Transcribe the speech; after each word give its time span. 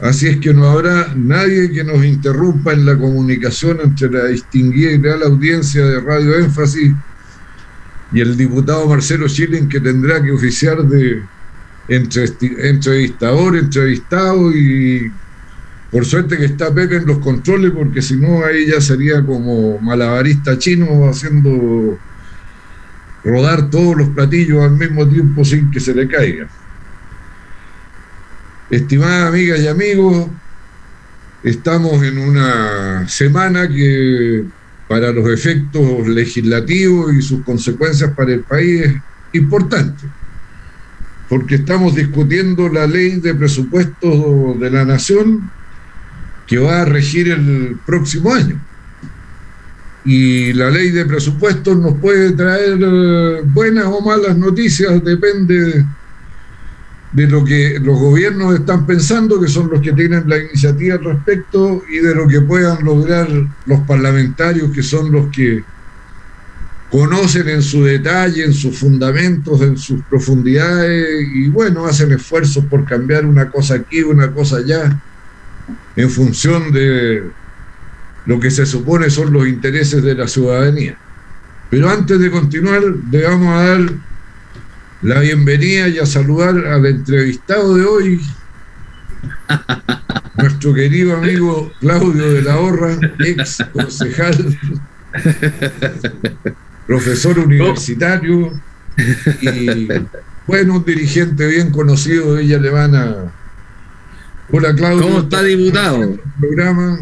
Así 0.00 0.28
es 0.28 0.38
que 0.38 0.54
no 0.54 0.66
habrá 0.66 1.12
nadie 1.14 1.70
que 1.70 1.84
nos 1.84 2.04
interrumpa 2.04 2.72
en 2.72 2.86
la 2.86 2.96
comunicación 2.96 3.80
entre 3.82 4.10
la 4.10 4.26
distinguida 4.26 4.92
y 4.92 4.98
real 4.98 5.22
audiencia 5.22 5.84
de 5.84 6.00
Radio 6.00 6.38
Énfasis 6.38 6.92
y 8.12 8.20
el 8.20 8.34
diputado 8.36 8.88
Marcelo 8.88 9.28
Schilling 9.28 9.68
que 9.68 9.78
tendrá 9.78 10.22
que 10.22 10.32
oficiar 10.32 10.82
de 10.84 11.22
entrevistador, 11.88 13.56
entrevistado 13.56 14.50
y 14.56 15.12
por 15.90 16.06
suerte 16.06 16.38
que 16.38 16.46
está 16.46 16.72
Pepe 16.72 16.96
en 16.96 17.06
los 17.06 17.18
controles 17.18 17.72
porque 17.72 18.00
si 18.00 18.16
no 18.16 18.42
ahí 18.44 18.68
ya 18.68 18.80
sería 18.80 19.24
como 19.24 19.78
malabarista 19.80 20.56
chino 20.56 21.10
haciendo 21.10 21.98
rodar 23.22 23.68
todos 23.68 23.96
los 23.96 24.08
platillos 24.10 24.62
al 24.64 24.78
mismo 24.78 25.06
tiempo 25.06 25.44
sin 25.44 25.70
que 25.70 25.80
se 25.80 25.94
le 25.94 26.08
caiga. 26.08 26.48
Estimadas 28.70 29.30
amigas 29.30 29.58
y 29.58 29.66
amigos, 29.66 30.28
estamos 31.42 32.00
en 32.04 32.18
una 32.18 33.08
semana 33.08 33.68
que 33.68 34.44
para 34.86 35.10
los 35.10 35.28
efectos 35.28 36.06
legislativos 36.06 37.12
y 37.12 37.20
sus 37.20 37.42
consecuencias 37.42 38.12
para 38.12 38.32
el 38.32 38.42
país 38.42 38.82
es 38.82 38.94
importante, 39.32 40.04
porque 41.28 41.56
estamos 41.56 41.96
discutiendo 41.96 42.68
la 42.68 42.86
ley 42.86 43.18
de 43.18 43.34
presupuestos 43.34 44.60
de 44.60 44.70
la 44.70 44.84
nación 44.84 45.50
que 46.46 46.58
va 46.58 46.82
a 46.82 46.84
regir 46.84 47.28
el 47.28 47.76
próximo 47.84 48.32
año. 48.32 48.60
Y 50.04 50.52
la 50.52 50.70
ley 50.70 50.90
de 50.90 51.06
presupuestos 51.06 51.76
nos 51.76 51.94
puede 51.94 52.32
traer 52.32 52.78
eh, 52.80 53.42
buenas 53.46 53.86
o 53.86 54.00
malas 54.00 54.36
noticias, 54.36 55.02
depende 55.02 55.84
de 57.12 57.26
lo 57.26 57.44
que 57.44 57.78
los 57.80 57.98
gobiernos 57.98 58.54
están 58.54 58.86
pensando, 58.86 59.40
que 59.40 59.48
son 59.48 59.68
los 59.68 59.80
que 59.80 59.92
tienen 59.92 60.28
la 60.28 60.38
iniciativa 60.38 60.94
al 60.94 61.04
respecto, 61.04 61.82
y 61.90 61.98
de 61.98 62.14
lo 62.14 62.28
que 62.28 62.40
puedan 62.40 62.84
lograr 62.84 63.28
los 63.66 63.80
parlamentarios, 63.80 64.70
que 64.70 64.82
son 64.82 65.10
los 65.10 65.28
que 65.28 65.64
conocen 66.90 67.48
en 67.48 67.62
su 67.62 67.84
detalle, 67.84 68.44
en 68.44 68.52
sus 68.52 68.78
fundamentos, 68.78 69.60
en 69.60 69.76
sus 69.76 70.02
profundidades, 70.04 71.28
y 71.34 71.48
bueno, 71.48 71.86
hacen 71.86 72.12
esfuerzos 72.12 72.64
por 72.64 72.84
cambiar 72.84 73.26
una 73.26 73.50
cosa 73.50 73.74
aquí, 73.74 74.02
una 74.02 74.32
cosa 74.32 74.58
allá, 74.58 75.00
en 75.96 76.10
función 76.10 76.72
de 76.72 77.24
lo 78.26 78.38
que 78.38 78.50
se 78.50 78.66
supone 78.66 79.10
son 79.10 79.32
los 79.32 79.46
intereses 79.46 80.02
de 80.02 80.14
la 80.14 80.28
ciudadanía. 80.28 80.96
Pero 81.70 81.88
antes 81.88 82.18
de 82.18 82.30
continuar, 82.30 82.82
le 83.10 83.22
vamos 83.22 83.48
a 83.48 83.66
dar 83.66 83.80
la 85.02 85.20
bienvenida 85.20 85.88
y 85.88 85.98
a 85.98 86.06
saludar 86.06 86.66
al 86.66 86.84
entrevistado 86.84 87.74
de 87.74 87.84
hoy, 87.84 88.20
nuestro 90.36 90.74
querido 90.74 91.16
amigo 91.16 91.72
Claudio 91.80 92.32
de 92.34 92.42
la 92.42 92.58
Horra, 92.58 92.98
ex 93.20 93.64
concejal, 93.72 94.58
profesor 96.86 97.38
universitario 97.38 98.52
y 99.40 99.88
bueno, 100.46 100.74
un 100.74 100.84
dirigente 100.84 101.46
bien 101.46 101.70
conocido 101.70 102.34
de 102.34 102.42
ella 102.42 102.58
le 102.58 102.70
van 102.70 102.94
a... 102.94 103.32
Hola 104.52 104.74
Claudio. 104.74 105.02
¿Cómo 105.02 105.20
está 105.20 105.42
diputado? 105.42 106.18
Programa 106.40 106.98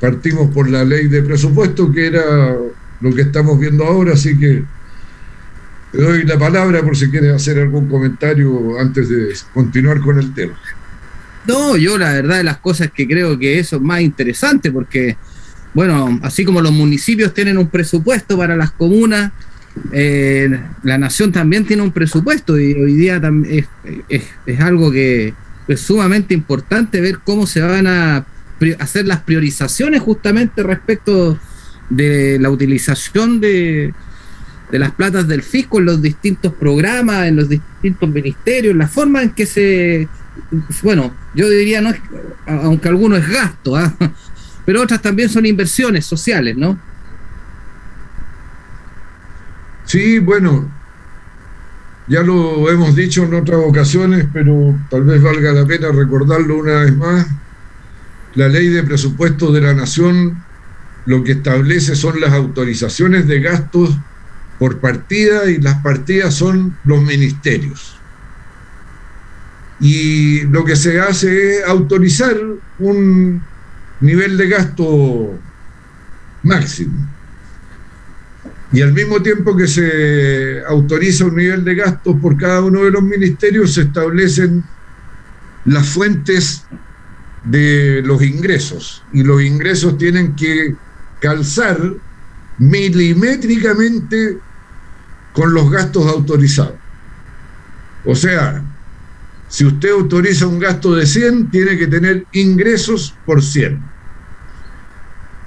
partimos 0.00 0.50
por 0.54 0.70
la 0.70 0.84
ley 0.84 1.08
de 1.08 1.22
presupuesto, 1.22 1.90
que 1.90 2.06
era 2.06 2.56
lo 3.00 3.14
que 3.14 3.22
estamos 3.22 3.58
viendo 3.58 3.84
ahora, 3.84 4.12
así 4.12 4.38
que 4.38 4.64
te 5.94 6.02
doy 6.02 6.24
la 6.24 6.36
palabra 6.36 6.82
por 6.82 6.96
si 6.96 7.08
quieres 7.08 7.32
hacer 7.34 7.58
algún 7.58 7.88
comentario 7.88 8.78
antes 8.80 9.08
de 9.08 9.32
continuar 9.52 10.00
con 10.00 10.18
el 10.18 10.34
tema. 10.34 10.54
No, 11.46 11.76
yo 11.76 11.96
la 11.98 12.12
verdad 12.12 12.38
de 12.38 12.44
las 12.44 12.56
cosas 12.58 12.90
que 12.90 13.06
creo 13.06 13.38
que 13.38 13.60
eso 13.60 13.76
es 13.76 13.82
más 13.82 14.00
interesante 14.00 14.72
porque, 14.72 15.16
bueno, 15.72 16.18
así 16.22 16.44
como 16.44 16.60
los 16.60 16.72
municipios 16.72 17.32
tienen 17.32 17.58
un 17.58 17.68
presupuesto 17.68 18.36
para 18.36 18.56
las 18.56 18.72
comunas, 18.72 19.30
eh, 19.92 20.48
la 20.82 20.98
nación 20.98 21.30
también 21.30 21.64
tiene 21.64 21.82
un 21.82 21.92
presupuesto 21.92 22.58
y 22.58 22.72
hoy 22.72 22.94
día 22.94 23.20
es, 24.08 24.22
es 24.46 24.60
algo 24.60 24.90
que 24.90 25.32
es 25.68 25.80
sumamente 25.80 26.34
importante 26.34 27.00
ver 27.00 27.20
cómo 27.24 27.46
se 27.46 27.60
van 27.60 27.86
a 27.86 28.26
hacer 28.80 29.06
las 29.06 29.20
priorizaciones 29.20 30.00
justamente 30.00 30.64
respecto 30.64 31.38
de 31.88 32.38
la 32.40 32.50
utilización 32.50 33.40
de, 33.40 33.94
de 34.74 34.80
las 34.80 34.90
platas 34.90 35.28
del 35.28 35.44
fisco 35.44 35.78
en 35.78 35.84
los 35.84 36.02
distintos 36.02 36.52
programas, 36.52 37.28
en 37.28 37.36
los 37.36 37.48
distintos 37.48 38.08
ministerios, 38.08 38.74
la 38.74 38.88
forma 38.88 39.22
en 39.22 39.30
que 39.30 39.46
se, 39.46 40.08
bueno, 40.82 41.14
yo 41.32 41.48
diría, 41.48 41.80
no 41.80 41.92
aunque 42.44 42.88
alguno 42.88 43.14
es 43.16 43.28
gasto, 43.28 43.76
¿ah? 43.76 43.94
pero 44.66 44.82
otras 44.82 45.00
también 45.00 45.28
son 45.28 45.46
inversiones 45.46 46.04
sociales, 46.04 46.56
¿no? 46.56 46.76
Sí, 49.84 50.18
bueno, 50.18 50.68
ya 52.08 52.22
lo 52.22 52.68
hemos 52.68 52.96
dicho 52.96 53.22
en 53.22 53.34
otras 53.34 53.60
ocasiones, 53.64 54.26
pero 54.32 54.76
tal 54.90 55.04
vez 55.04 55.22
valga 55.22 55.52
la 55.52 55.64
pena 55.64 55.92
recordarlo 55.92 56.58
una 56.58 56.80
vez 56.80 56.96
más 56.96 57.28
la 58.34 58.48
ley 58.48 58.70
de 58.70 58.82
presupuesto 58.82 59.52
de 59.52 59.60
la 59.60 59.72
nación 59.72 60.42
lo 61.06 61.22
que 61.22 61.30
establece 61.30 61.94
son 61.94 62.20
las 62.20 62.32
autorizaciones 62.32 63.28
de 63.28 63.40
gastos 63.40 63.96
por 64.58 64.80
partida 64.80 65.50
y 65.50 65.60
las 65.60 65.82
partidas 65.82 66.34
son 66.34 66.76
los 66.84 67.02
ministerios. 67.02 68.00
Y 69.80 70.42
lo 70.42 70.64
que 70.64 70.76
se 70.76 71.00
hace 71.00 71.58
es 71.58 71.64
autorizar 71.66 72.36
un 72.78 73.42
nivel 74.00 74.36
de 74.36 74.48
gasto 74.48 75.38
máximo. 76.42 77.14
Y 78.72 78.82
al 78.82 78.92
mismo 78.92 79.22
tiempo 79.22 79.56
que 79.56 79.66
se 79.66 80.62
autoriza 80.66 81.26
un 81.26 81.36
nivel 81.36 81.64
de 81.64 81.74
gasto 81.74 82.18
por 82.18 82.36
cada 82.36 82.60
uno 82.60 82.84
de 82.84 82.90
los 82.90 83.02
ministerios, 83.02 83.74
se 83.74 83.82
establecen 83.82 84.64
las 85.64 85.88
fuentes 85.88 86.64
de 87.44 88.02
los 88.04 88.22
ingresos 88.22 89.02
y 89.12 89.22
los 89.22 89.42
ingresos 89.42 89.96
tienen 89.98 90.34
que 90.34 90.74
calzar 91.20 91.78
milimétricamente 92.58 94.38
con 95.32 95.52
los 95.52 95.70
gastos 95.70 96.06
autorizados. 96.06 96.76
O 98.04 98.14
sea, 98.14 98.62
si 99.48 99.64
usted 99.64 99.90
autoriza 99.90 100.46
un 100.46 100.58
gasto 100.58 100.94
de 100.94 101.06
100, 101.06 101.50
tiene 101.50 101.76
que 101.76 101.86
tener 101.86 102.26
ingresos 102.32 103.14
por 103.24 103.42
100. 103.42 103.80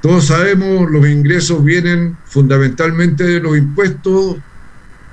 Todos 0.01 0.25
sabemos, 0.25 0.89
los 0.89 1.07
ingresos 1.07 1.63
vienen 1.63 2.17
fundamentalmente 2.25 3.23
de 3.23 3.39
los 3.39 3.57
impuestos, 3.57 4.37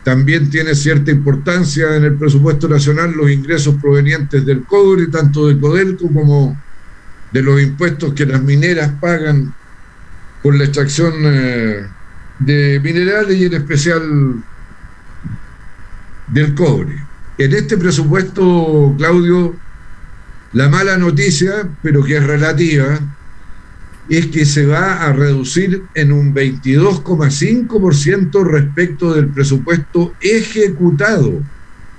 también 0.04 0.50
tiene 0.50 0.75
cierta 0.75 1.10
importancia 1.10 1.97
en 1.97 2.04
el 2.04 2.16
presupuesto 2.16 2.69
nacional 2.69 3.12
los 3.16 3.31
ingresos 3.31 3.77
provenientes 3.81 4.44
del 4.44 4.65
cobre, 4.65 5.06
tanto 5.06 5.49
de 5.49 5.59
Codelco 5.59 6.12
como 6.12 6.56
de 7.33 7.43
los 7.43 7.60
impuestos 7.60 8.12
que 8.12 8.27
las 8.27 8.43
mineras 8.43 8.93
pagan 9.00 9.54
por 10.44 10.55
la 10.56 10.65
extracción 10.65 11.15
eh, 11.25 11.87
de 12.38 12.78
minerales 12.81 13.38
y 13.38 13.47
en 13.47 13.55
especial 13.55 14.44
del 16.28 16.55
cobre. 16.55 17.03
En 17.38 17.55
este 17.55 17.78
presupuesto, 17.78 18.94
Claudio, 18.99 19.56
la 20.53 20.69
mala 20.69 20.99
noticia, 20.99 21.66
pero 21.83 22.04
que 22.04 22.19
es 22.19 22.27
relativa, 22.27 23.00
es 24.10 24.27
que 24.27 24.44
se 24.44 24.66
va 24.66 25.04
a 25.04 25.15
reducir 25.15 25.83
en 25.94 26.12
un 26.12 26.34
22,5% 26.34 28.44
respecto 28.44 29.15
del 29.15 29.28
presupuesto 29.28 30.12
ejecutado 30.21 31.41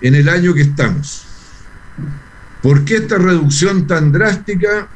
en 0.01 0.13
el 0.13 0.29
año 0.29 0.53
que 0.53 0.61
estamos. 0.61 1.25
¿Por 2.61 2.85
qué 2.85 2.97
esta 2.97 3.17
reducción 3.17 3.87
tan 3.87 4.11
drástica? 4.11 4.87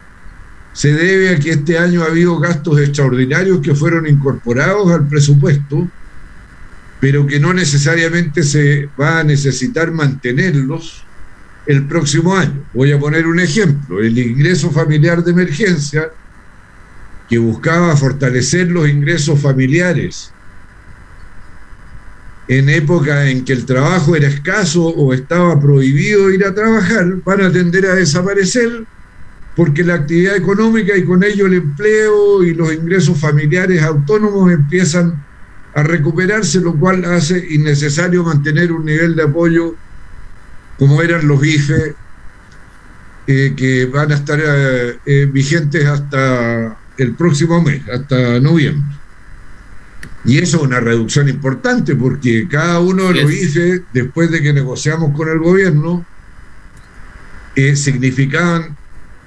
Se 0.79 0.93
debe 0.93 1.35
a 1.35 1.37
que 1.37 1.49
este 1.49 1.77
año 1.77 2.03
ha 2.03 2.05
habido 2.05 2.39
gastos 2.39 2.79
extraordinarios 2.79 3.59
que 3.59 3.75
fueron 3.75 4.07
incorporados 4.07 4.89
al 4.89 5.09
presupuesto, 5.09 5.85
pero 7.01 7.27
que 7.27 7.37
no 7.37 7.53
necesariamente 7.53 8.43
se 8.43 8.87
va 8.97 9.19
a 9.19 9.23
necesitar 9.25 9.91
mantenerlos 9.91 11.03
el 11.65 11.85
próximo 11.85 12.33
año. 12.33 12.63
Voy 12.73 12.93
a 12.93 12.97
poner 12.97 13.27
un 13.27 13.41
ejemplo, 13.41 13.99
el 13.99 14.17
ingreso 14.17 14.71
familiar 14.71 15.21
de 15.21 15.31
emergencia, 15.31 16.11
que 17.27 17.37
buscaba 17.37 17.97
fortalecer 17.97 18.71
los 18.71 18.87
ingresos 18.87 19.37
familiares 19.37 20.31
en 22.47 22.69
época 22.69 23.29
en 23.29 23.43
que 23.43 23.51
el 23.51 23.65
trabajo 23.65 24.15
era 24.15 24.29
escaso 24.29 24.85
o 24.85 25.13
estaba 25.13 25.59
prohibido 25.59 26.31
ir 26.31 26.45
a 26.45 26.55
trabajar, 26.55 27.05
van 27.25 27.41
a 27.41 27.51
tender 27.51 27.85
a 27.85 27.95
desaparecer 27.95 28.85
porque 29.59 29.83
la 29.83 29.95
actividad 29.95 30.37
económica 30.37 30.95
y 30.95 31.03
con 31.03 31.21
ello 31.21 31.45
el 31.45 31.55
empleo 31.55 32.45
y 32.45 32.53
los 32.53 32.73
ingresos 32.73 33.19
familiares 33.19 33.83
autónomos 33.83 34.49
empiezan 34.53 35.21
a 35.75 35.83
recuperarse, 35.83 36.61
lo 36.61 36.75
cual 36.75 37.03
hace 37.03 37.45
innecesario 37.55 38.23
mantener 38.23 38.71
un 38.71 38.85
nivel 38.85 39.17
de 39.17 39.23
apoyo 39.23 39.75
como 40.77 41.01
eran 41.01 41.27
los 41.27 41.45
IFE 41.45 41.93
eh, 43.27 43.53
que 43.57 43.85
van 43.87 44.13
a 44.13 44.15
estar 44.15 44.39
eh, 44.41 45.29
vigentes 45.29 45.85
hasta 45.85 46.77
el 46.97 47.15
próximo 47.15 47.61
mes, 47.61 47.81
hasta 47.89 48.39
noviembre. 48.39 48.95
Y 50.23 50.37
eso 50.37 50.55
es 50.55 50.63
una 50.63 50.79
reducción 50.79 51.27
importante 51.27 51.97
porque 51.97 52.47
cada 52.47 52.79
uno 52.79 53.11
lo 53.11 53.29
hice 53.29 53.83
después 53.91 54.31
de 54.31 54.41
que 54.41 54.53
negociamos 54.53 55.13
con 55.17 55.27
el 55.27 55.39
gobierno, 55.39 56.05
significaban 57.75 58.78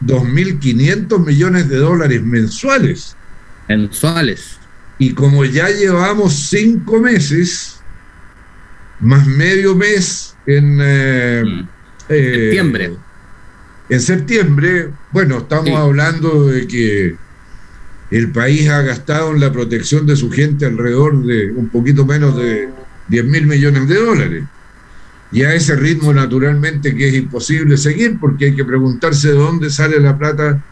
2.500 0.06 1.24
millones 1.24 1.68
de 1.68 1.76
dólares 1.76 2.22
mensuales. 2.22 3.16
Mensuales. 3.68 4.58
Y 4.98 5.14
como 5.14 5.44
ya 5.44 5.68
llevamos 5.68 6.34
cinco 6.34 7.00
meses, 7.00 7.80
más 9.00 9.26
medio 9.26 9.74
mes 9.74 10.36
en 10.46 10.78
eh, 10.80 11.42
mm. 11.44 11.68
eh, 12.08 12.34
septiembre. 12.34 12.92
En 13.88 14.00
septiembre, 14.00 14.90
bueno, 15.10 15.38
estamos 15.38 15.76
hablando 15.76 16.46
de 16.46 16.66
que 16.66 17.16
el 18.10 18.30
país 18.30 18.68
ha 18.68 18.82
gastado 18.82 19.32
en 19.32 19.40
la 19.40 19.52
protección 19.52 20.06
de 20.06 20.16
su 20.16 20.30
gente 20.30 20.66
alrededor 20.66 21.24
de 21.24 21.50
un 21.50 21.68
poquito 21.68 22.06
menos 22.06 22.36
de 22.36 22.68
10 23.08 23.24
mil 23.24 23.46
millones 23.46 23.88
de 23.88 23.94
dólares. 23.96 24.44
Y 25.32 25.42
a 25.42 25.54
ese 25.54 25.74
ritmo, 25.76 26.12
naturalmente, 26.12 26.94
que 26.94 27.08
es 27.08 27.14
imposible 27.14 27.76
seguir 27.78 28.18
porque 28.20 28.46
hay 28.46 28.54
que 28.54 28.64
preguntarse 28.64 29.28
de 29.28 29.34
dónde 29.34 29.70
sale 29.70 29.98
la 29.98 30.16
plata 30.16 30.62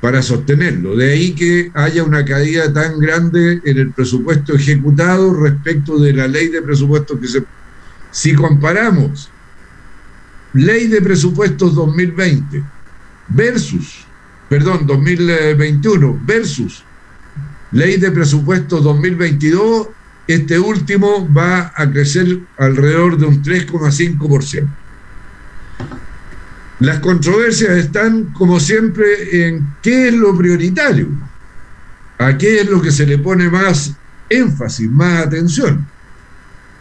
para 0.00 0.22
sostenerlo. 0.22 0.96
De 0.96 1.12
ahí 1.12 1.34
que 1.34 1.70
haya 1.74 2.02
una 2.02 2.24
caída 2.24 2.72
tan 2.72 2.98
grande 2.98 3.60
en 3.64 3.78
el 3.78 3.92
presupuesto 3.92 4.54
ejecutado 4.54 5.34
respecto 5.34 5.98
de 5.98 6.12
la 6.12 6.26
ley 6.26 6.48
de 6.48 6.62
presupuestos 6.62 7.20
que 7.20 7.28
se... 7.28 7.44
Si 8.10 8.34
comparamos 8.34 9.30
ley 10.54 10.86
de 10.86 11.02
presupuestos 11.02 11.74
2020 11.74 12.62
versus, 13.28 14.06
perdón, 14.48 14.86
2021 14.86 16.20
versus 16.24 16.82
ley 17.72 17.98
de 17.98 18.10
presupuestos 18.10 18.82
2022, 18.84 19.88
este 20.26 20.58
último 20.58 21.28
va 21.32 21.72
a 21.74 21.90
crecer 21.90 22.40
alrededor 22.58 23.16
de 23.18 23.26
un 23.26 23.42
3,5%. 23.42 24.68
Las 26.80 26.98
controversias 27.00 27.70
están, 27.70 28.32
como 28.32 28.60
siempre, 28.60 29.46
en 29.46 29.66
qué 29.82 30.08
es 30.08 30.14
lo 30.14 30.36
prioritario, 30.36 31.08
a 32.18 32.36
qué 32.36 32.60
es 32.60 32.68
lo 32.68 32.82
que 32.82 32.90
se 32.90 33.06
le 33.06 33.18
pone 33.18 33.48
más 33.48 33.94
énfasis, 34.28 34.90
más 34.90 35.26
atención. 35.26 35.86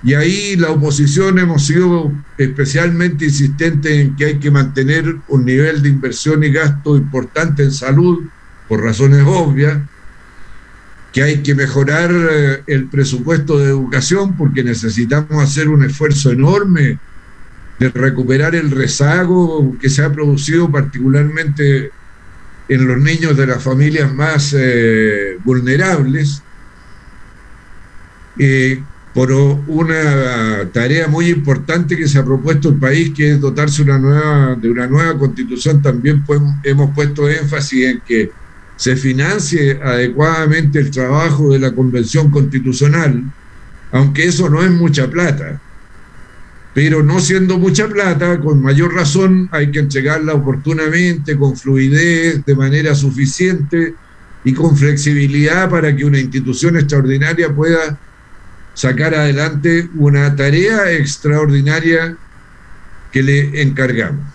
Y 0.04 0.14
ahí 0.14 0.56
la 0.58 0.72
oposición 0.72 1.40
hemos 1.40 1.66
sido 1.66 2.12
especialmente 2.38 3.26
insistentes 3.26 3.92
en 3.92 4.16
que 4.16 4.26
hay 4.26 4.40
que 4.40 4.52
mantener 4.52 5.16
un 5.30 5.46
nivel 5.46 5.82
de 5.82 5.90
inversión 5.90 6.44
y 6.44 6.52
gasto 6.52 6.98
importante 6.98 7.64
en 7.64 7.72
salud, 7.72 8.24
por 8.68 8.84
razones 8.84 9.24
obvias, 9.26 9.80
que 11.16 11.24
hay 11.24 11.38
que 11.42 11.56
mejorar 11.56 12.12
eh, 12.12 12.64
el 12.68 12.90
presupuesto 12.90 13.58
de 13.58 13.70
educación 13.70 14.36
porque 14.36 14.66
necesitamos 14.66 15.42
hacer 15.42 15.70
un 15.70 15.86
esfuerzo 15.86 16.30
enorme 16.30 17.00
de 17.80 17.90
recuperar 17.90 18.54
el 18.54 18.70
rezago 18.70 19.78
que 19.80 19.90
se 19.90 20.04
ha 20.04 20.12
producido 20.12 20.70
particularmente 20.70 21.90
en 22.68 22.86
los 22.86 22.98
niños 22.98 23.38
de 23.38 23.48
las 23.48 23.64
familias 23.64 24.14
más 24.14 24.54
eh, 24.58 25.38
vulnerables, 25.46 26.42
por 29.14 29.32
una 29.32 30.70
tarea 30.74 31.08
muy 31.08 31.30
importante 31.30 31.96
que 31.96 32.10
se 32.10 32.20
ha 32.20 32.26
propuesto 32.26 32.68
el 32.68 32.76
país, 32.76 33.14
que 33.16 33.32
es 33.32 33.40
dotarse 33.40 33.86
de 33.86 33.92
una 34.70 34.88
nueva 34.88 35.18
constitución. 35.18 35.82
También 35.82 36.26
hemos 36.64 36.94
puesto 36.94 37.30
énfasis 37.30 37.86
en 37.86 38.02
que 38.06 38.32
se 38.76 38.96
financie 38.96 39.80
adecuadamente 39.82 40.80
el 40.80 40.92
trabajo 40.92 41.54
de 41.54 41.60
la 41.60 41.74
convención 41.74 42.30
constitucional, 42.30 43.24
aunque 43.92 44.26
eso 44.26 44.50
no 44.50 44.64
es 44.64 44.72
mucha 44.72 45.10
plata 45.10 45.62
pero 46.76 47.02
no 47.02 47.22
siendo 47.22 47.58
mucha 47.58 47.88
plata, 47.88 48.38
con 48.42 48.62
mayor 48.62 48.94
razón 48.94 49.48
hay 49.54 49.72
que 49.72 49.80
entregarla 49.80 50.34
oportunamente, 50.34 51.38
con 51.38 51.56
fluidez, 51.56 52.44
de 52.44 52.54
manera 52.54 52.94
suficiente 52.94 53.96
y 54.44 54.54
con 54.54 54.76
flexibilidad 54.76 55.70
para 55.70 55.96
que 55.96 56.04
una 56.04 56.20
institución 56.20 56.76
extraordinaria 56.76 57.56
pueda 57.56 57.98
sacar 58.74 59.16
adelante 59.16 59.88
una 59.96 60.36
tarea 60.36 60.92
extraordinaria 60.92 62.18
que 63.14 63.24
le 63.24 63.62
encargamos. 63.62 64.26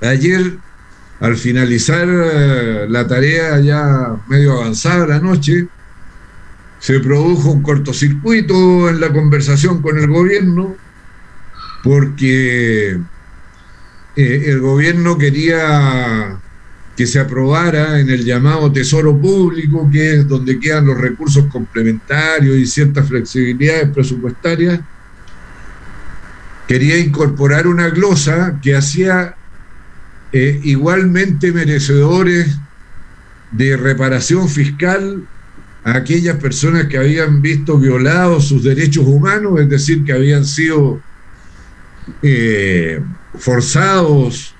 Ayer, 0.00 0.56
al 1.20 1.36
finalizar 1.36 2.08
eh, 2.08 2.86
la 2.88 3.06
tarea 3.06 3.60
ya 3.60 4.16
medio 4.26 4.60
avanzada 4.60 5.06
la 5.06 5.20
noche, 5.20 5.68
se 6.78 6.98
produjo 7.00 7.50
un 7.50 7.62
cortocircuito 7.62 8.88
en 8.88 9.00
la 9.00 9.12
conversación 9.12 9.82
con 9.82 9.98
el 9.98 10.08
gobierno 10.08 10.76
porque 11.82 12.98
eh, 14.16 14.44
el 14.46 14.60
gobierno 14.60 15.18
quería 15.18 16.38
que 16.96 17.06
se 17.06 17.18
aprobara 17.18 18.00
en 18.00 18.10
el 18.10 18.24
llamado 18.24 18.72
Tesoro 18.72 19.18
Público, 19.18 19.88
que 19.90 20.16
es 20.16 20.28
donde 20.28 20.58
quedan 20.58 20.86
los 20.86 20.98
recursos 20.98 21.46
complementarios 21.46 22.56
y 22.56 22.66
ciertas 22.66 23.08
flexibilidades 23.08 23.90
presupuestarias, 23.90 24.80
quería 26.68 26.98
incorporar 26.98 27.66
una 27.66 27.88
glosa 27.88 28.58
que 28.62 28.76
hacía 28.76 29.34
eh, 30.32 30.60
igualmente 30.62 31.52
merecedores 31.52 32.56
de 33.52 33.76
reparación 33.76 34.48
fiscal 34.48 35.26
a 35.82 35.96
aquellas 35.96 36.36
personas 36.36 36.86
que 36.86 36.98
habían 36.98 37.42
visto 37.42 37.78
violados 37.78 38.48
sus 38.48 38.62
derechos 38.62 39.06
humanos, 39.06 39.58
es 39.60 39.68
decir, 39.68 40.04
que 40.04 40.12
habían 40.12 40.44
sido 40.44 41.00
eh, 42.22 43.00
forzados, 43.34 44.54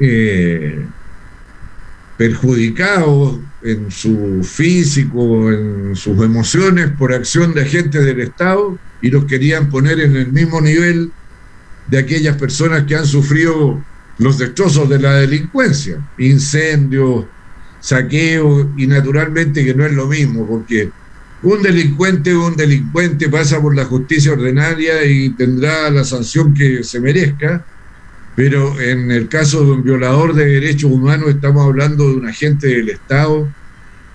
eh, 0.00 0.86
perjudicados 2.16 3.40
en 3.62 3.90
su 3.90 4.42
físico, 4.44 5.50
en 5.50 5.96
sus 5.96 6.22
emociones 6.22 6.90
por 6.98 7.12
acción 7.12 7.54
de 7.54 7.62
agentes 7.62 8.04
del 8.04 8.20
Estado 8.20 8.78
y 9.00 9.10
los 9.10 9.24
querían 9.24 9.68
poner 9.68 10.00
en 10.00 10.16
el 10.16 10.32
mismo 10.32 10.60
nivel 10.60 11.12
de 11.88 11.98
aquellas 11.98 12.36
personas 12.36 12.84
que 12.84 12.96
han 12.96 13.06
sufrido 13.06 13.82
los 14.18 14.38
destrozos 14.38 14.88
de 14.88 14.98
la 14.98 15.14
delincuencia, 15.14 16.00
incendios, 16.18 17.26
saqueos 17.80 18.66
y 18.76 18.86
naturalmente 18.86 19.64
que 19.64 19.74
no 19.74 19.86
es 19.86 19.92
lo 19.92 20.06
mismo 20.06 20.46
porque 20.46 20.90
un 21.42 21.62
delincuente 21.62 22.34
o 22.34 22.46
un 22.46 22.56
delincuente 22.56 23.28
pasa 23.28 23.60
por 23.62 23.76
la 23.76 23.84
justicia 23.84 24.32
ordinaria 24.32 25.04
y 25.04 25.30
tendrá 25.30 25.88
la 25.90 26.02
sanción 26.02 26.52
que 26.52 26.82
se 26.82 26.98
merezca, 26.98 27.64
pero 28.34 28.80
en 28.80 29.10
el 29.12 29.28
caso 29.28 29.64
de 29.64 29.72
un 29.72 29.84
violador 29.84 30.34
de 30.34 30.46
derechos 30.46 30.90
humanos 30.90 31.28
estamos 31.28 31.64
hablando 31.64 32.08
de 32.08 32.16
un 32.16 32.26
agente 32.26 32.66
del 32.66 32.88
Estado 32.88 33.48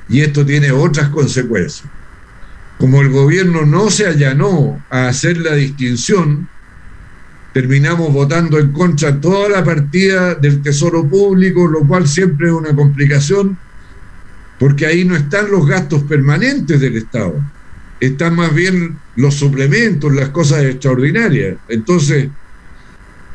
y 0.10 0.20
esto 0.20 0.46
tiene 0.46 0.72
otras 0.72 1.10
consecuencias. 1.10 1.90
Como 2.78 3.02
el 3.02 3.10
gobierno 3.10 3.66
no 3.66 3.90
se 3.90 4.06
allanó 4.06 4.84
a 4.90 5.08
hacer 5.08 5.38
la 5.38 5.56
distinción, 5.56 6.50
terminamos 7.54 8.12
votando 8.12 8.60
en 8.60 8.72
contra 8.72 9.22
toda 9.22 9.48
la 9.48 9.64
partida 9.64 10.36
del 10.36 10.62
Tesoro 10.62 11.08
Público, 11.08 11.68
lo 11.68 11.82
cual 11.88 12.08
siempre 12.08 12.48
es 12.48 12.54
una 12.54 12.76
complicación 12.76 13.58
porque 14.60 14.86
ahí 14.86 15.04
no 15.06 15.16
están 15.16 15.52
los 15.52 15.68
gastos 15.68 16.04
permanentes 16.04 16.80
del 16.80 16.98
Estado, 16.98 17.36
están 18.00 18.36
más 18.36 18.54
bien 18.54 18.98
los 19.16 19.36
suplementos, 19.36 20.14
las 20.14 20.30
cosas 20.30 20.64
extraordinarias. 20.64 21.58
Entonces, 21.68 22.30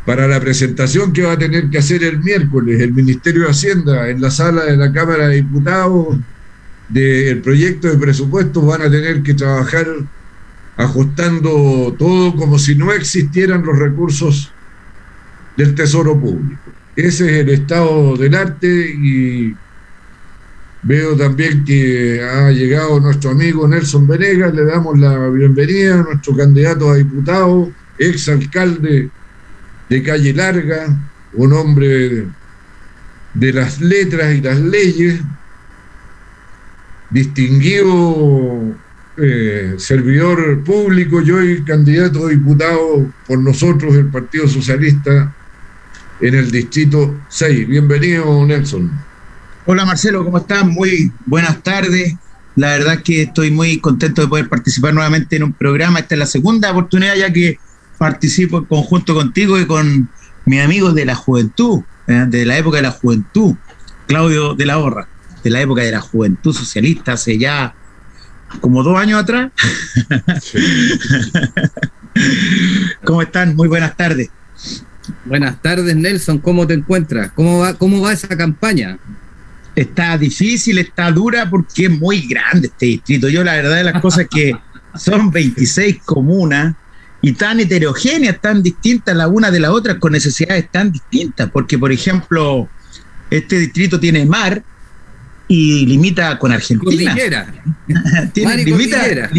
para 0.06 0.26
la 0.26 0.40
presentación 0.40 1.12
que 1.12 1.22
va 1.22 1.32
a 1.32 1.38
tener 1.38 1.68
que 1.68 1.78
hacer 1.78 2.02
el 2.02 2.20
miércoles 2.20 2.80
el 2.80 2.94
Ministerio 2.94 3.42
de 3.42 3.50
Hacienda 3.50 4.08
en 4.08 4.22
la 4.22 4.30
sala 4.30 4.64
de 4.64 4.76
la 4.76 4.90
Cámara 4.90 5.28
de 5.28 5.36
Diputados 5.36 6.16
del 6.88 7.42
proyecto 7.42 7.88
de 7.88 7.98
presupuesto, 7.98 8.62
van 8.62 8.82
a 8.82 8.90
tener 8.90 9.22
que 9.22 9.34
trabajar 9.34 9.86
ajustando 10.78 11.94
todo 11.98 12.34
como 12.36 12.58
si 12.58 12.74
no 12.74 12.92
existieran 12.92 13.66
los 13.66 13.78
recursos 13.78 14.52
del 15.56 15.74
Tesoro 15.74 16.18
Público. 16.18 16.62
Ese 16.96 17.26
es 17.26 17.32
el 17.40 17.48
estado 17.50 18.16
del 18.16 18.34
arte 18.34 18.88
y 18.88 19.54
Veo 20.82 21.16
también 21.16 21.64
que 21.64 22.22
ha 22.22 22.52
llegado 22.52 23.00
nuestro 23.00 23.32
amigo 23.32 23.66
Nelson 23.66 24.06
Venegas, 24.06 24.54
le 24.54 24.64
damos 24.64 24.96
la 24.98 25.28
bienvenida 25.28 25.94
a 25.94 26.02
nuestro 26.04 26.36
candidato 26.36 26.90
a 26.90 26.94
diputado, 26.94 27.72
ex 27.98 28.28
alcalde 28.28 29.10
de 29.88 30.02
Calle 30.04 30.32
Larga, 30.32 30.96
un 31.32 31.52
hombre 31.52 32.28
de 33.34 33.52
las 33.52 33.80
letras 33.80 34.36
y 34.36 34.40
las 34.40 34.60
leyes, 34.60 35.20
distinguido 37.10 38.76
eh, 39.20 39.74
servidor 39.78 40.62
público 40.62 41.20
y 41.20 41.30
hoy 41.30 41.64
candidato 41.64 42.26
a 42.26 42.30
diputado 42.30 43.10
por 43.26 43.38
nosotros, 43.40 43.94
el 43.96 44.06
Partido 44.06 44.46
Socialista 44.46 45.34
en 46.20 46.34
el 46.34 46.50
distrito 46.50 47.16
6. 47.28 47.66
Bienvenido, 47.66 48.46
Nelson. 48.46 48.90
Hola, 49.66 49.84
Marcelo, 49.84 50.24
¿cómo 50.24 50.38
estás? 50.38 50.64
Muy 50.64 51.12
buenas 51.26 51.62
tardes. 51.62 52.14
La 52.54 52.70
verdad 52.70 53.02
que 53.02 53.22
estoy 53.22 53.50
muy 53.50 53.78
contento 53.80 54.22
de 54.22 54.28
poder 54.28 54.48
participar 54.48 54.94
nuevamente 54.94 55.36
en 55.36 55.42
un 55.42 55.52
programa. 55.52 55.98
Esta 55.98 56.14
es 56.14 56.18
la 56.20 56.26
segunda 56.26 56.70
oportunidad 56.70 57.16
ya 57.16 57.32
que 57.32 57.58
participo 57.98 58.58
en 58.58 58.64
conjunto 58.66 59.14
contigo 59.14 59.58
y 59.58 59.66
con 59.66 60.08
mis 60.44 60.60
amigos 60.60 60.94
de 60.94 61.04
la 61.04 61.14
juventud, 61.14 61.82
¿eh? 62.06 62.24
de 62.28 62.46
la 62.46 62.56
época 62.56 62.76
de 62.76 62.84
la 62.84 62.92
juventud, 62.92 63.54
Claudio 64.06 64.54
de 64.54 64.66
la 64.66 64.78
Horra, 64.78 65.08
de 65.42 65.50
la 65.50 65.60
época 65.60 65.82
de 65.82 65.92
la 65.92 66.00
juventud 66.00 66.54
socialista, 66.54 67.12
hace 67.12 67.36
ya 67.36 67.74
como 68.60 68.82
dos 68.82 68.98
años 68.98 69.22
atrás. 69.22 69.52
¿Cómo 73.04 73.22
están? 73.22 73.54
Muy 73.56 73.68
buenas 73.68 73.96
tardes. 73.96 74.30
Buenas 75.24 75.60
tardes, 75.62 75.94
Nelson. 75.96 76.38
¿Cómo 76.38 76.66
te 76.66 76.74
encuentras? 76.74 77.32
¿Cómo 77.32 77.60
va, 77.60 77.74
cómo 77.74 78.00
va 78.00 78.12
esa 78.12 78.28
campaña? 78.36 78.98
Está 79.74 80.18
difícil, 80.18 80.78
está 80.78 81.10
dura 81.12 81.48
porque 81.48 81.86
es 81.86 81.90
muy 81.90 82.26
grande 82.26 82.68
este 82.68 82.86
distrito. 82.86 83.28
Yo 83.28 83.44
la 83.44 83.54
verdad 83.54 83.76
de 83.76 83.84
las 83.84 84.00
cosas 84.02 84.20
es 84.20 84.28
que 84.28 84.56
son 84.96 85.30
26 85.30 86.02
comunas 86.04 86.74
y 87.20 87.32
tan 87.32 87.60
heterogéneas, 87.60 88.40
tan 88.40 88.62
distintas 88.62 89.16
la 89.16 89.28
una 89.28 89.50
de 89.50 89.60
la 89.60 89.72
otra, 89.72 89.98
con 89.98 90.12
necesidades 90.12 90.68
tan 90.70 90.90
distintas. 90.90 91.50
Porque, 91.50 91.78
por 91.78 91.92
ejemplo, 91.92 92.68
este 93.30 93.58
distrito 93.58 94.00
tiene 94.00 94.24
mar, 94.24 94.62
y 95.48 95.86
limita 95.86 96.38
con 96.38 96.52
Argentina. 96.52 97.16
Tiene, 98.34 98.64
limita, 98.64 99.30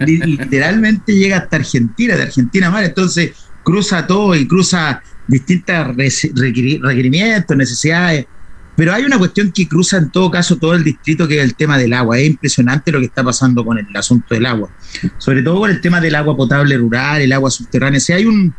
literalmente 0.00 1.14
llega 1.14 1.36
hasta 1.36 1.56
Argentina, 1.56 2.16
de 2.16 2.22
Argentina 2.22 2.68
a 2.68 2.70
mar, 2.70 2.84
entonces 2.84 3.32
cruza 3.62 4.06
todo 4.06 4.34
y 4.34 4.48
cruza 4.48 5.02
distintos 5.28 5.94
requerimientos, 5.94 7.56
necesidades. 7.56 8.26
Pero 8.74 8.94
hay 8.94 9.04
una 9.04 9.18
cuestión 9.18 9.52
que 9.52 9.68
cruza 9.68 9.98
en 9.98 10.10
todo 10.10 10.30
caso 10.30 10.56
todo 10.56 10.74
el 10.74 10.82
distrito, 10.82 11.28
que 11.28 11.36
es 11.36 11.44
el 11.44 11.54
tema 11.54 11.76
del 11.76 11.92
agua. 11.92 12.18
Es 12.18 12.26
impresionante 12.26 12.90
lo 12.90 13.00
que 13.00 13.04
está 13.04 13.22
pasando 13.22 13.62
con 13.62 13.78
el 13.78 13.86
asunto 13.94 14.34
del 14.34 14.46
agua, 14.46 14.70
sobre 15.18 15.42
todo 15.42 15.60
con 15.60 15.70
el 15.70 15.82
tema 15.82 16.00
del 16.00 16.14
agua 16.14 16.34
potable 16.34 16.78
rural, 16.78 17.20
el 17.20 17.32
agua 17.32 17.50
subterránea. 17.50 18.00
Si 18.00 18.14
hay 18.14 18.24
un, 18.24 18.54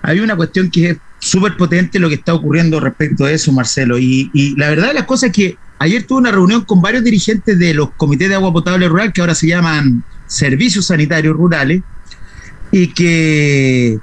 hay 0.00 0.20
una 0.20 0.34
cuestión 0.34 0.70
que 0.70 0.90
es 0.90 0.96
súper 1.18 1.58
potente 1.58 1.98
lo 1.98 2.08
que 2.08 2.14
está 2.14 2.32
ocurriendo 2.32 2.80
respecto 2.80 3.26
a 3.26 3.30
eso, 3.30 3.52
Marcelo. 3.52 3.98
Y, 3.98 4.30
y 4.32 4.56
la 4.56 4.70
verdad 4.70 4.88
de 4.88 4.94
las 4.94 5.04
cosas 5.04 5.28
es 5.28 5.36
que 5.36 5.58
Ayer 5.82 6.04
tuve 6.04 6.20
una 6.20 6.30
reunión 6.30 6.64
con 6.64 6.80
varios 6.80 7.02
dirigentes 7.02 7.58
de 7.58 7.74
los 7.74 7.90
comités 7.96 8.28
de 8.28 8.36
agua 8.36 8.52
potable 8.52 8.86
rural, 8.88 9.12
que 9.12 9.20
ahora 9.20 9.34
se 9.34 9.48
llaman 9.48 10.04
servicios 10.28 10.86
sanitarios 10.86 11.34
rurales, 11.34 11.82
y 12.70 12.86
que 12.86 13.98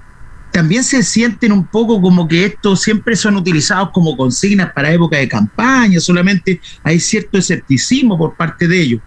también 0.52 0.84
se 0.84 1.02
sienten 1.04 1.54
un 1.54 1.66
poco 1.66 2.02
como 2.02 2.28
que 2.28 2.44
estos 2.44 2.82
siempre 2.82 3.16
son 3.16 3.38
utilizados 3.38 3.92
como 3.94 4.18
consignas 4.18 4.74
para 4.74 4.92
época 4.92 5.20
de 5.20 5.30
campaña, 5.30 6.02
solamente 6.02 6.60
hay 6.84 7.00
cierto 7.00 7.38
escepticismo 7.38 8.18
por 8.18 8.36
parte 8.36 8.68
de 8.68 8.82
ellos. 8.82 9.02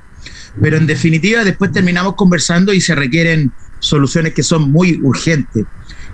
Pero 0.59 0.79
en 0.79 0.87
definitiva, 0.87 1.45
después 1.45 1.73
terminamos 1.73 2.15
conversando 2.15 2.73
y 2.73 2.81
se 2.81 2.95
requieren 2.95 3.53
soluciones 3.81 4.33
que 4.33 4.43
son 4.43 4.73
muy 4.73 4.99
urgentes 5.03 5.67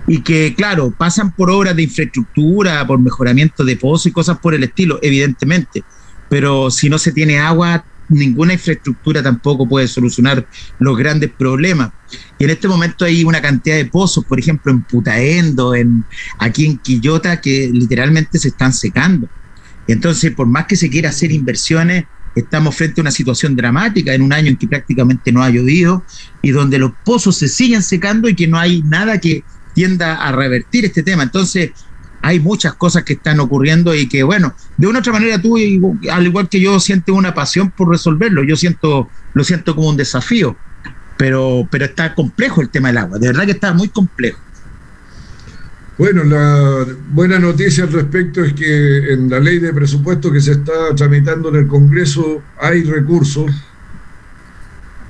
y 0.07 0.21
que, 0.23 0.53
claro, 0.57 0.91
pasan 0.91 1.31
por 1.31 1.51
obras 1.51 1.77
de 1.77 1.83
infraestructura, 1.83 2.85
por 2.85 2.99
mejoramiento 2.99 3.63
de 3.63 3.77
pozos 3.77 4.07
y 4.07 4.11
cosas 4.11 4.39
por 4.39 4.53
el 4.53 4.65
estilo, 4.65 4.99
evidentemente 5.01 5.85
pero 6.29 6.69
si 6.71 6.89
no 6.89 6.97
se 6.97 7.11
tiene 7.11 7.39
agua, 7.39 7.83
ninguna 8.09 8.53
infraestructura 8.53 9.21
tampoco 9.21 9.67
puede 9.67 9.87
solucionar 9.87 10.47
los 10.79 10.97
grandes 10.97 11.31
problemas. 11.31 11.91
Y 12.37 12.43
en 12.43 12.49
este 12.49 12.67
momento 12.67 13.05
hay 13.05 13.23
una 13.23 13.41
cantidad 13.41 13.75
de 13.75 13.85
pozos, 13.85 14.25
por 14.25 14.39
ejemplo, 14.39 14.71
en 14.71 14.81
Putaendo, 14.81 15.75
en, 15.75 16.03
aquí 16.37 16.65
en 16.65 16.77
Quillota, 16.77 17.39
que 17.39 17.69
literalmente 17.71 18.39
se 18.39 18.49
están 18.49 18.73
secando. 18.73 19.29
Entonces, 19.87 20.31
por 20.31 20.47
más 20.47 20.65
que 20.65 20.75
se 20.75 20.89
quiera 20.89 21.09
hacer 21.09 21.31
inversiones, 21.31 22.05
estamos 22.35 22.75
frente 22.75 23.01
a 23.01 23.03
una 23.03 23.11
situación 23.11 23.55
dramática 23.55 24.13
en 24.13 24.21
un 24.21 24.33
año 24.33 24.49
en 24.49 24.57
que 24.57 24.67
prácticamente 24.67 25.31
no 25.31 25.43
ha 25.43 25.49
llovido 25.49 26.03
y 26.41 26.51
donde 26.51 26.77
los 26.77 26.91
pozos 27.03 27.37
se 27.37 27.47
siguen 27.47 27.81
secando 27.81 28.29
y 28.29 28.35
que 28.35 28.47
no 28.47 28.57
hay 28.57 28.81
nada 28.83 29.19
que 29.19 29.43
tienda 29.73 30.15
a 30.15 30.31
revertir 30.31 30.85
este 30.85 31.03
tema. 31.03 31.23
Entonces, 31.23 31.71
hay 32.21 32.39
muchas 32.39 32.73
cosas 32.73 33.03
que 33.03 33.13
están 33.13 33.39
ocurriendo 33.39 33.95
y 33.95 34.07
que, 34.07 34.23
bueno, 34.23 34.53
de 34.77 34.87
una 34.87 34.99
otra 34.99 35.13
manera 35.13 35.41
tú, 35.41 35.57
al 36.11 36.25
igual 36.25 36.49
que 36.49 36.59
yo, 36.59 36.79
sientes 36.79 37.13
una 37.15 37.33
pasión 37.33 37.71
por 37.71 37.89
resolverlo. 37.89 38.43
Yo 38.43 38.55
siento, 38.55 39.09
lo 39.33 39.43
siento 39.43 39.75
como 39.75 39.89
un 39.89 39.97
desafío, 39.97 40.55
pero, 41.17 41.67
pero 41.71 41.85
está 41.85 42.13
complejo 42.13 42.61
el 42.61 42.69
tema 42.69 42.89
del 42.89 42.97
agua, 42.97 43.19
de 43.19 43.27
verdad 43.27 43.45
que 43.45 43.51
está 43.51 43.73
muy 43.73 43.89
complejo. 43.89 44.39
Bueno, 45.97 46.23
la 46.23 46.85
buena 47.11 47.39
noticia 47.39 47.83
al 47.83 47.91
respecto 47.91 48.41
es 48.41 48.53
que 48.53 49.13
en 49.13 49.29
la 49.29 49.39
ley 49.39 49.59
de 49.59 49.73
presupuesto 49.73 50.31
que 50.31 50.39
se 50.39 50.53
está 50.53 50.95
tramitando 50.95 51.49
en 51.49 51.55
el 51.57 51.67
Congreso 51.67 52.41
hay 52.57 52.83
recursos 52.83 53.51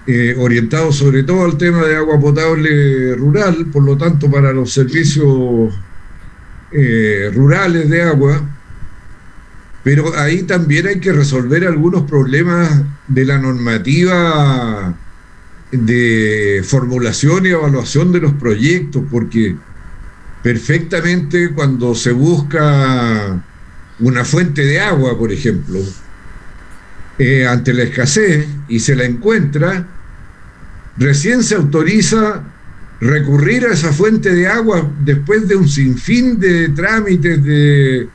eh, 0.07 0.35
orientados 0.39 0.95
sobre 0.95 1.21
todo 1.21 1.45
al 1.45 1.57
tema 1.57 1.85
de 1.85 1.95
agua 1.95 2.19
potable 2.19 3.13
rural, 3.13 3.67
por 3.71 3.83
lo 3.83 3.95
tanto 3.97 4.31
para 4.31 4.51
los 4.51 4.73
servicios 4.73 5.71
eh, 6.71 7.31
rurales 7.33 7.89
de 7.89 8.03
agua, 8.03 8.41
pero 9.83 10.15
ahí 10.17 10.43
también 10.43 10.87
hay 10.87 10.99
que 10.99 11.11
resolver 11.11 11.65
algunos 11.65 12.03
problemas 12.03 12.83
de 13.07 13.25
la 13.25 13.37
normativa 13.37 14.95
de 15.71 16.63
formulación 16.65 17.45
y 17.45 17.49
evaluación 17.49 18.11
de 18.11 18.19
los 18.19 18.33
proyectos, 18.33 19.03
porque 19.09 19.55
perfectamente 20.43 21.51
cuando 21.53 21.95
se 21.95 22.11
busca 22.11 23.41
una 23.99 24.25
fuente 24.25 24.65
de 24.65 24.79
agua, 24.79 25.17
por 25.17 25.31
ejemplo, 25.31 25.79
eh, 27.17 27.45
ante 27.45 27.73
la 27.73 27.83
escasez 27.83 28.47
y 28.67 28.79
se 28.79 28.95
la 28.95 29.05
encuentra, 29.05 29.87
recién 30.97 31.43
se 31.43 31.55
autoriza 31.55 32.43
recurrir 33.01 33.65
a 33.65 33.73
esa 33.73 33.93
fuente 33.93 34.33
de 34.33 34.47
agua 34.47 34.89
después 35.03 35.47
de 35.47 35.55
un 35.55 35.67
sinfín 35.67 36.39
de 36.39 36.69
trámites 36.69 37.43
de 37.43 38.09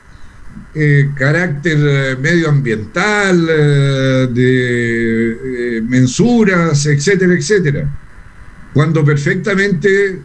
eh, 0.75 1.09
carácter 1.15 1.77
eh, 1.79 2.15
medioambiental, 2.21 3.47
eh, 3.49 4.27
de 4.31 5.81
mensuras, 5.87 6.85
etcétera, 6.85 7.33
etcétera. 7.33 7.89
Cuando 8.73 9.03
perfectamente 9.03 10.21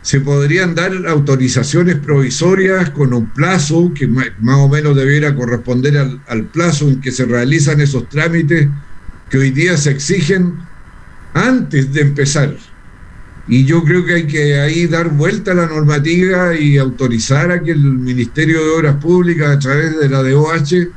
se 0.00 0.20
podrían 0.20 0.74
dar 0.74 1.06
autorizaciones 1.06 1.96
provisorias 1.96 2.90
con 2.90 3.14
un 3.14 3.30
plazo 3.32 3.92
que 3.94 4.08
más 4.08 4.56
o 4.56 4.68
menos 4.68 4.96
debiera 4.96 5.34
corresponder 5.34 5.96
al, 5.98 6.20
al 6.26 6.44
plazo 6.46 6.88
en 6.88 7.00
que 7.00 7.12
se 7.12 7.24
realizan 7.24 7.80
esos 7.80 8.08
trámites 8.08 8.68
que 9.30 9.38
hoy 9.38 9.50
día 9.50 9.76
se 9.76 9.90
exigen 9.90 10.54
antes 11.34 11.92
de 11.92 12.00
empezar. 12.00 12.56
Y 13.48 13.64
yo 13.64 13.82
creo 13.82 14.04
que 14.04 14.14
hay 14.14 14.26
que 14.26 14.60
ahí 14.60 14.86
dar 14.86 15.10
vuelta 15.10 15.50
a 15.52 15.54
la 15.54 15.66
normativa 15.66 16.54
y 16.56 16.78
autorizar 16.78 17.50
a 17.50 17.62
que 17.62 17.72
el 17.72 17.82
Ministerio 17.82 18.64
de 18.64 18.70
Obras 18.70 18.96
Públicas, 18.96 19.56
a 19.56 19.58
través 19.58 19.98
de 19.98 20.08
la 20.08 20.22
DOH, 20.22 20.88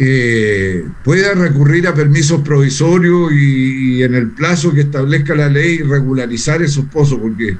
eh, 0.00 0.86
pueda 1.04 1.34
recurrir 1.34 1.88
a 1.88 1.94
permisos 1.94 2.42
provisorios 2.42 3.32
y, 3.32 4.02
en 4.02 4.14
el 4.14 4.30
plazo 4.30 4.72
que 4.72 4.82
establezca 4.82 5.34
la 5.34 5.48
ley 5.48 5.78
regularizar 5.78 6.62
esos 6.62 6.84
pozos, 6.86 7.18
porque 7.20 7.56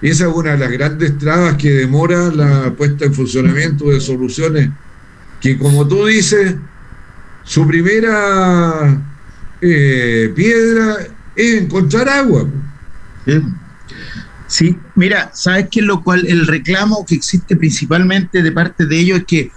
esa 0.00 0.28
es 0.28 0.34
una 0.34 0.52
de 0.52 0.58
las 0.58 0.70
grandes 0.70 1.18
trabas 1.18 1.56
que 1.56 1.70
demora 1.70 2.30
la 2.34 2.72
puesta 2.74 3.04
en 3.04 3.14
funcionamiento 3.14 3.90
de 3.90 4.00
soluciones 4.00 4.68
que, 5.40 5.58
como 5.58 5.86
tú 5.86 6.06
dices, 6.06 6.54
su 7.42 7.66
primera 7.66 9.02
eh, 9.60 10.32
piedra 10.34 10.98
es 11.34 11.62
encontrar 11.62 12.08
agua. 12.08 12.46
Sí, 14.46 14.76
mira, 14.96 15.30
¿sabes 15.34 15.68
qué? 15.70 15.80
Lo 15.80 16.02
cual, 16.02 16.26
el 16.26 16.46
reclamo 16.46 17.06
que 17.06 17.14
existe 17.14 17.56
principalmente 17.56 18.42
de 18.42 18.52
parte 18.52 18.86
de 18.86 18.98
ellos 18.98 19.20
es 19.20 19.24
que 19.24 19.50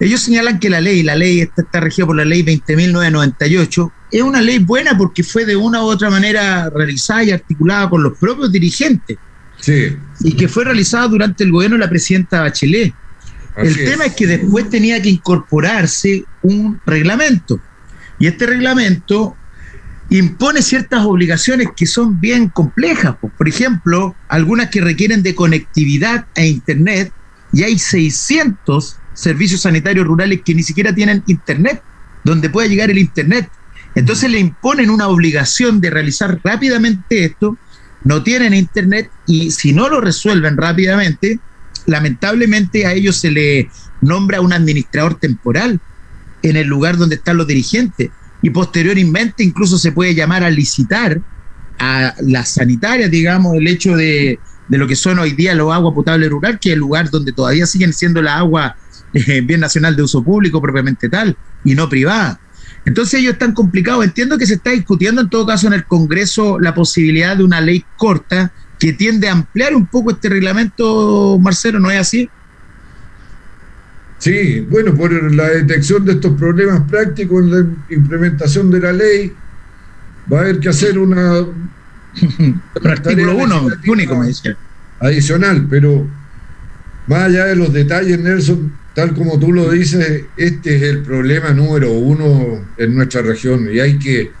ellos 0.00 0.20
señalan 0.20 0.60
que 0.60 0.70
la 0.70 0.80
ley, 0.80 1.02
la 1.02 1.16
ley 1.16 1.40
está, 1.40 1.62
está 1.62 1.80
regida 1.80 2.06
por 2.06 2.16
la 2.16 2.24
ley 2.24 2.44
20.998, 2.44 3.92
es 4.12 4.22
una 4.22 4.40
ley 4.40 4.58
buena 4.58 4.96
porque 4.96 5.24
fue 5.24 5.44
de 5.44 5.56
una 5.56 5.82
u 5.82 5.86
otra 5.86 6.08
manera 6.08 6.70
realizada 6.70 7.24
y 7.24 7.30
articulada 7.32 7.90
por 7.90 8.00
los 8.00 8.16
propios 8.16 8.52
dirigentes. 8.52 9.18
Sí. 9.60 9.96
Y 10.20 10.32
que 10.34 10.46
fue 10.46 10.64
realizada 10.64 11.08
durante 11.08 11.42
el 11.42 11.50
gobierno 11.50 11.76
de 11.76 11.84
la 11.84 11.90
presidenta 11.90 12.42
Bachelet. 12.42 12.94
el 13.56 13.74
tema 13.74 14.06
es 14.06 14.14
que 14.14 14.28
después 14.28 14.70
tenía 14.70 15.02
que 15.02 15.08
incorporarse 15.08 16.24
un 16.42 16.80
reglamento. 16.86 17.60
Y 18.20 18.28
este 18.28 18.46
reglamento 18.46 19.36
impone 20.10 20.62
ciertas 20.62 21.04
obligaciones 21.04 21.68
que 21.76 21.86
son 21.86 22.20
bien 22.20 22.48
complejas. 22.48 23.16
Por 23.36 23.48
ejemplo, 23.48 24.16
algunas 24.28 24.70
que 24.70 24.80
requieren 24.80 25.22
de 25.22 25.34
conectividad 25.34 26.26
a 26.34 26.44
Internet 26.44 27.12
y 27.52 27.62
hay 27.62 27.78
600 27.78 28.96
servicios 29.12 29.62
sanitarios 29.62 30.06
rurales 30.06 30.40
que 30.44 30.54
ni 30.54 30.62
siquiera 30.62 30.94
tienen 30.94 31.22
Internet, 31.26 31.82
donde 32.24 32.50
pueda 32.50 32.68
llegar 32.68 32.90
el 32.90 32.98
Internet. 32.98 33.50
Entonces 33.94 34.30
le 34.30 34.38
imponen 34.38 34.90
una 34.90 35.08
obligación 35.08 35.80
de 35.80 35.90
realizar 35.90 36.40
rápidamente 36.42 37.24
esto, 37.24 37.58
no 38.04 38.22
tienen 38.22 38.54
Internet 38.54 39.10
y 39.26 39.50
si 39.50 39.72
no 39.72 39.88
lo 39.88 40.00
resuelven 40.00 40.56
rápidamente, 40.56 41.40
lamentablemente 41.86 42.86
a 42.86 42.92
ellos 42.92 43.16
se 43.16 43.30
le 43.30 43.70
nombra 44.00 44.40
un 44.40 44.52
administrador 44.52 45.18
temporal 45.18 45.80
en 46.42 46.56
el 46.56 46.68
lugar 46.68 46.96
donde 46.96 47.16
están 47.16 47.36
los 47.36 47.46
dirigentes 47.46 48.10
y 48.48 48.50
posteriormente 48.50 49.44
incluso 49.44 49.76
se 49.76 49.92
puede 49.92 50.14
llamar 50.14 50.42
a 50.42 50.48
licitar 50.48 51.20
a 51.78 52.14
las 52.22 52.54
sanitarias, 52.54 53.10
digamos, 53.10 53.54
el 53.54 53.68
hecho 53.68 53.94
de, 53.94 54.40
de 54.68 54.78
lo 54.78 54.86
que 54.86 54.96
son 54.96 55.18
hoy 55.18 55.32
día 55.32 55.54
los 55.54 55.70
aguas 55.70 55.94
potables 55.94 56.30
rural, 56.30 56.58
que 56.58 56.70
es 56.70 56.72
el 56.72 56.80
lugar 56.80 57.10
donde 57.10 57.32
todavía 57.32 57.66
siguen 57.66 57.92
siendo 57.92 58.22
la 58.22 58.38
agua 58.38 58.74
eh, 59.12 59.42
bien 59.42 59.60
nacional 59.60 59.94
de 59.94 60.02
uso 60.02 60.24
público 60.24 60.62
propiamente 60.62 61.10
tal 61.10 61.36
y 61.62 61.74
no 61.74 61.90
privada. 61.90 62.40
Entonces 62.86 63.20
ellos 63.20 63.34
están 63.34 63.52
complicados. 63.52 64.02
Entiendo 64.02 64.38
que 64.38 64.46
se 64.46 64.54
está 64.54 64.70
discutiendo 64.70 65.20
en 65.20 65.28
todo 65.28 65.46
caso 65.46 65.66
en 65.66 65.74
el 65.74 65.84
Congreso 65.84 66.58
la 66.58 66.74
posibilidad 66.74 67.36
de 67.36 67.44
una 67.44 67.60
ley 67.60 67.84
corta 67.98 68.50
que 68.78 68.94
tiende 68.94 69.28
a 69.28 69.32
ampliar 69.32 69.74
un 69.74 69.86
poco 69.86 70.12
este 70.12 70.30
reglamento, 70.30 71.38
Marcelo, 71.38 71.80
¿no 71.80 71.90
es 71.90 72.00
así? 72.00 72.30
Sí, 74.18 74.66
bueno, 74.68 74.94
por 74.94 75.12
la 75.34 75.48
detección 75.48 76.04
de 76.04 76.12
estos 76.12 76.36
problemas 76.36 76.82
prácticos 76.90 77.44
en 77.44 77.50
la 77.50 77.66
implementación 77.90 78.70
de 78.70 78.80
la 78.80 78.92
ley, 78.92 79.32
va 80.32 80.38
a 80.38 80.40
haber 80.42 80.58
que 80.60 80.68
hacer 80.68 80.98
una... 80.98 81.46
artículo 82.84 83.36
uno, 83.36 83.68
único, 83.86 84.16
me 84.16 84.26
dice. 84.26 84.56
Adicional, 85.00 85.66
pero 85.70 86.06
más 87.06 87.24
allá 87.24 87.46
de 87.46 87.56
los 87.56 87.72
detalles, 87.72 88.18
Nelson, 88.18 88.72
tal 88.94 89.14
como 89.14 89.38
tú 89.38 89.52
lo 89.52 89.70
dices, 89.70 90.24
este 90.36 90.76
es 90.76 90.82
el 90.82 91.02
problema 91.02 91.52
número 91.52 91.92
uno 91.92 92.66
en 92.76 92.94
nuestra 92.96 93.22
región 93.22 93.68
y 93.72 93.78
hay 93.78 93.98
que 93.98 94.32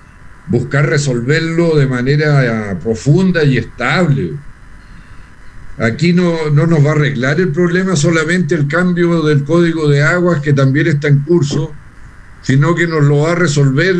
buscar 0.48 0.88
resolverlo 0.88 1.76
de 1.76 1.86
manera 1.86 2.76
profunda 2.82 3.44
y 3.44 3.58
estable. 3.58 4.32
Aquí 5.78 6.12
no, 6.12 6.50
no, 6.50 6.66
nos 6.66 6.84
va 6.84 6.90
a 6.90 6.92
arreglar 6.92 7.40
el 7.40 7.50
problema 7.50 7.94
solamente 7.94 8.54
el 8.56 8.66
cambio 8.66 9.22
del 9.22 9.44
código 9.44 9.88
de 9.88 10.02
aguas, 10.02 10.40
que 10.40 10.52
también 10.52 10.88
está 10.88 11.06
en 11.06 11.20
curso, 11.20 11.72
sino 12.42 12.74
que 12.74 12.88
nos 12.88 13.04
lo 13.04 13.18
va 13.18 13.32
a 13.32 13.36
resolver 13.36 13.94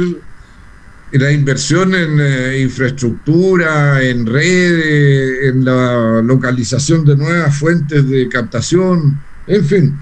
la 1.12 1.32
inversión 1.32 1.94
en 1.94 2.18
eh, 2.20 2.60
infraestructura, 2.60 4.02
en 4.02 4.26
redes, 4.26 5.44
en 5.54 5.64
la 5.64 6.20
localización 6.22 7.04
de 7.04 7.16
nuevas 7.16 7.56
fuentes 7.56 8.08
de 8.08 8.28
captación, 8.28 9.20
en 9.46 9.64
fin. 9.64 9.98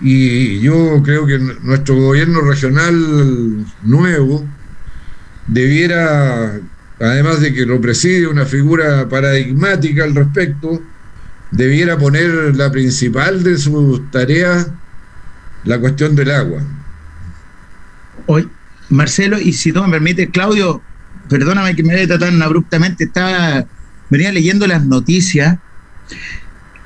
Y 0.00 0.60
yo 0.60 1.02
creo 1.04 1.26
que 1.26 1.38
nuestro 1.38 1.94
gobierno 1.96 2.40
regional 2.40 3.66
nuevo 3.82 4.44
debiera 5.46 6.58
además 7.00 7.40
de 7.40 7.52
que 7.52 7.66
lo 7.66 7.80
preside 7.80 8.26
una 8.26 8.46
figura 8.46 9.08
paradigmática 9.08 10.04
al 10.04 10.14
respecto, 10.14 10.82
debiera 11.50 11.96
poner 11.98 12.56
la 12.56 12.70
principal 12.70 13.42
de 13.42 13.58
sus 13.58 14.10
tareas 14.10 14.68
la 15.64 15.78
cuestión 15.78 16.14
del 16.14 16.30
agua. 16.30 16.62
Hoy, 18.26 18.48
Marcelo, 18.88 19.38
y 19.38 19.52
si 19.52 19.72
tú 19.72 19.82
me 19.82 19.90
permites, 19.90 20.30
Claudio, 20.30 20.80
perdóname 21.28 21.74
que 21.74 21.82
me 21.82 21.94
vaya 21.94 22.18
tan 22.18 22.40
abruptamente, 22.40 23.04
estaba, 23.04 23.66
venía 24.08 24.32
leyendo 24.32 24.66
las 24.66 24.84
noticias 24.84 25.58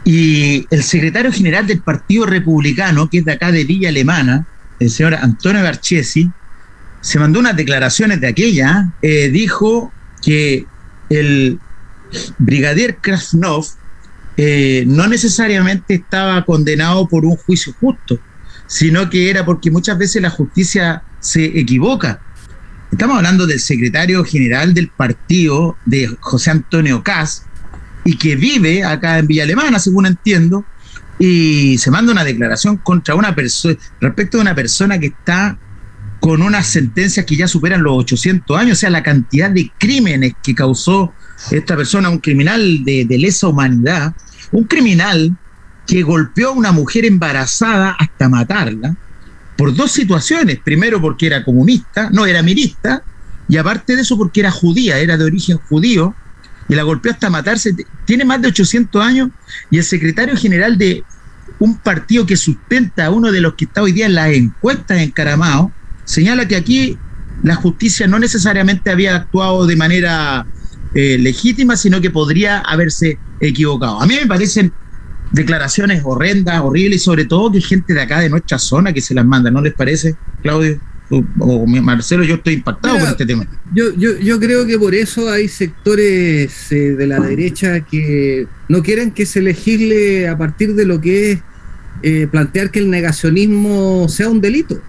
y 0.05 0.67
el 0.71 0.83
secretario 0.83 1.31
general 1.31 1.67
del 1.67 1.81
Partido 1.81 2.27
Republicano, 2.27 3.09
que 3.09 3.19
es 3.19 3.25
de 3.25 3.33
acá 3.33 3.53
de 3.53 3.65
Villa 3.65 3.91
Alemana, 3.91 4.47
el 4.79 4.91
señor 4.91 5.15
Antonio 5.15 5.63
Garchesi, 5.63 6.31
se 7.03 7.19
mandó 7.19 7.41
unas 7.41 7.57
declaraciones 7.57 8.21
de 8.21 8.29
aquella, 8.29 8.89
eh, 9.03 9.29
dijo 9.29 9.93
que 10.23 10.67
el 11.09 11.59
brigadier 12.39 12.97
Krasnov 12.97 13.67
eh, 14.37 14.85
no 14.87 15.07
necesariamente 15.07 15.95
estaba 15.95 16.45
condenado 16.45 17.09
por 17.09 17.25
un 17.25 17.37
juicio 17.37 17.75
justo, 17.81 18.19
sino 18.67 19.11
que 19.11 19.29
era 19.29 19.45
porque 19.45 19.71
muchas 19.71 19.99
veces 19.99 20.23
la 20.23 20.31
justicia 20.31 21.03
se 21.19 21.45
equivoca. 21.45 22.21
Estamos 22.91 23.17
hablando 23.17 23.47
del 23.47 23.61
secretario 23.61 24.25
general 24.25 24.75
del 24.75 24.89
partido 24.89 25.77
de 25.85 26.09
José 26.21 26.51
Antonio 26.51 27.03
Cas 27.03 27.45
y 28.05 28.17
que 28.17 28.37
vive 28.37 28.83
acá 28.85 29.19
en 29.19 29.27
Villa 29.27 29.45
Alemana, 29.45 29.79
según 29.79 30.07
entiendo, 30.07 30.65
y 31.19 31.77
se 31.79 31.91
manda 31.91 32.13
una 32.13 32.25
declaración 32.25 32.79
contra 32.79 33.15
una 33.15 33.35
persona, 33.35 33.77
respecto 34.01 34.39
de 34.39 34.43
una 34.43 34.55
persona 34.55 34.99
que 34.99 35.09
está 35.09 35.59
con 36.21 36.43
unas 36.43 36.67
sentencias 36.67 37.25
que 37.25 37.37
ya 37.37 37.49
superan 37.49 37.83
los 37.83 37.95
800 37.95 38.59
años, 38.59 38.79
o 38.79 38.81
sea, 38.81 38.91
la 38.91 39.03
cantidad 39.03 39.51
de 39.51 39.73
crímenes 39.79 40.35
que 40.43 40.55
causó 40.55 41.15
esta 41.51 41.75
persona, 41.77 42.11
un 42.11 42.19
criminal 42.19 42.85
de, 42.85 43.07
lesa 43.19 43.49
humanidad, 43.49 44.15
un 44.53 44.65
criminal 44.65 45.35
que 45.87 46.03
golpeó 46.03 46.51
a 46.51 46.53
una 46.53 46.73
mujer 46.73 47.07
embarazada 47.07 47.97
hasta 47.99 48.29
matarla, 48.29 48.95
por 49.57 49.75
dos 49.75 49.93
situaciones. 49.93 50.61
Primero 50.61 51.01
porque 51.01 51.27
era 51.27 51.43
comunista, 51.43 52.11
no 52.11 52.27
era 52.27 52.43
mirista, 52.43 53.03
y 53.49 53.57
aparte 53.57 53.97
de 53.97 54.03
eso 54.03 54.17
porque 54.17 54.41
era 54.41 54.51
judía, 54.51 54.99
era 54.99 55.17
de 55.17 55.25
origen 55.25 55.57
judío, 55.57 56.15
y 56.69 56.75
la 56.75 56.83
golpeó 56.83 57.13
hasta 57.13 57.31
matarse. 57.31 57.75
Tiene 58.05 58.25
más 58.25 58.43
de 58.43 58.49
800 58.49 59.03
años 59.03 59.31
y 59.71 59.79
el 59.79 59.85
secretario 59.85 60.37
general 60.37 60.77
de 60.77 61.03
un 61.59 61.79
partido 61.79 62.27
que 62.27 62.37
sustenta 62.37 63.07
a 63.07 63.11
uno 63.11 63.33
de 63.33 63.41
los 63.41 63.55
que 63.55 63.65
está 63.65 63.83
hoy 63.83 63.93
día 63.93 64.07
en 64.07 64.15
las 64.15 64.33
encuestas 64.33 64.99
en 64.99 65.11
Caramao, 65.11 65.73
señala 66.11 66.49
que 66.49 66.57
aquí 66.57 66.99
la 67.43 67.55
justicia 67.55 68.07
no 68.07 68.19
necesariamente 68.19 68.91
había 68.91 69.17
actuado 69.17 69.67
de 69.67 69.77
manera 69.77 70.45
eh, 70.95 71.17
legítima, 71.19 71.77
sino 71.77 72.01
que 72.01 72.11
podría 72.11 72.59
haberse 72.59 73.19
equivocado. 73.41 74.03
A 74.03 74.07
mí 74.07 74.17
me 74.21 74.27
parecen 74.27 74.73
declaraciones 75.31 76.03
horrendas, 76.05 76.61
horribles, 76.61 77.01
y 77.01 77.05
sobre 77.05 77.25
todo 77.25 77.53
que 77.53 77.61
gente 77.61 77.95
de 77.95 78.03
acá, 78.03 78.19
de 78.19 78.29
nuestra 78.29 78.59
zona, 78.59 78.93
que 78.93 79.01
se 79.01 79.15
las 79.15 79.25
manda, 79.25 79.51
¿no 79.51 79.63
les 79.63 79.73
parece, 79.73 80.17
Claudio? 80.43 80.81
O, 81.11 81.67
Marcelo, 81.67 82.23
yo 82.23 82.37
estoy 82.37 82.55
impactado 82.55 82.99
con 82.99 83.09
este 83.09 83.27
tema. 83.27 83.47
Yo, 83.75 83.93
yo, 83.97 84.17
yo 84.19 84.39
creo 84.39 84.65
que 84.67 84.79
por 84.79 84.95
eso 84.95 85.31
hay 85.31 85.49
sectores 85.49 86.71
eh, 86.71 86.95
de 86.95 87.07
la 87.07 87.19
derecha 87.19 87.81
que 87.81 88.47
no 88.69 88.83
quieren 88.83 89.11
que 89.11 89.27
se 89.27 89.41
legisle 89.41 90.29
a 90.29 90.39
partir 90.39 90.75
de 90.75 90.85
lo 90.85 91.01
que 91.01 91.33
es 91.33 91.39
eh, 92.03 92.29
plantear 92.31 92.71
que 92.71 92.79
el 92.79 92.91
negacionismo 92.91 94.09
sea 94.09 94.29
un 94.29 94.41
delito 94.41 94.81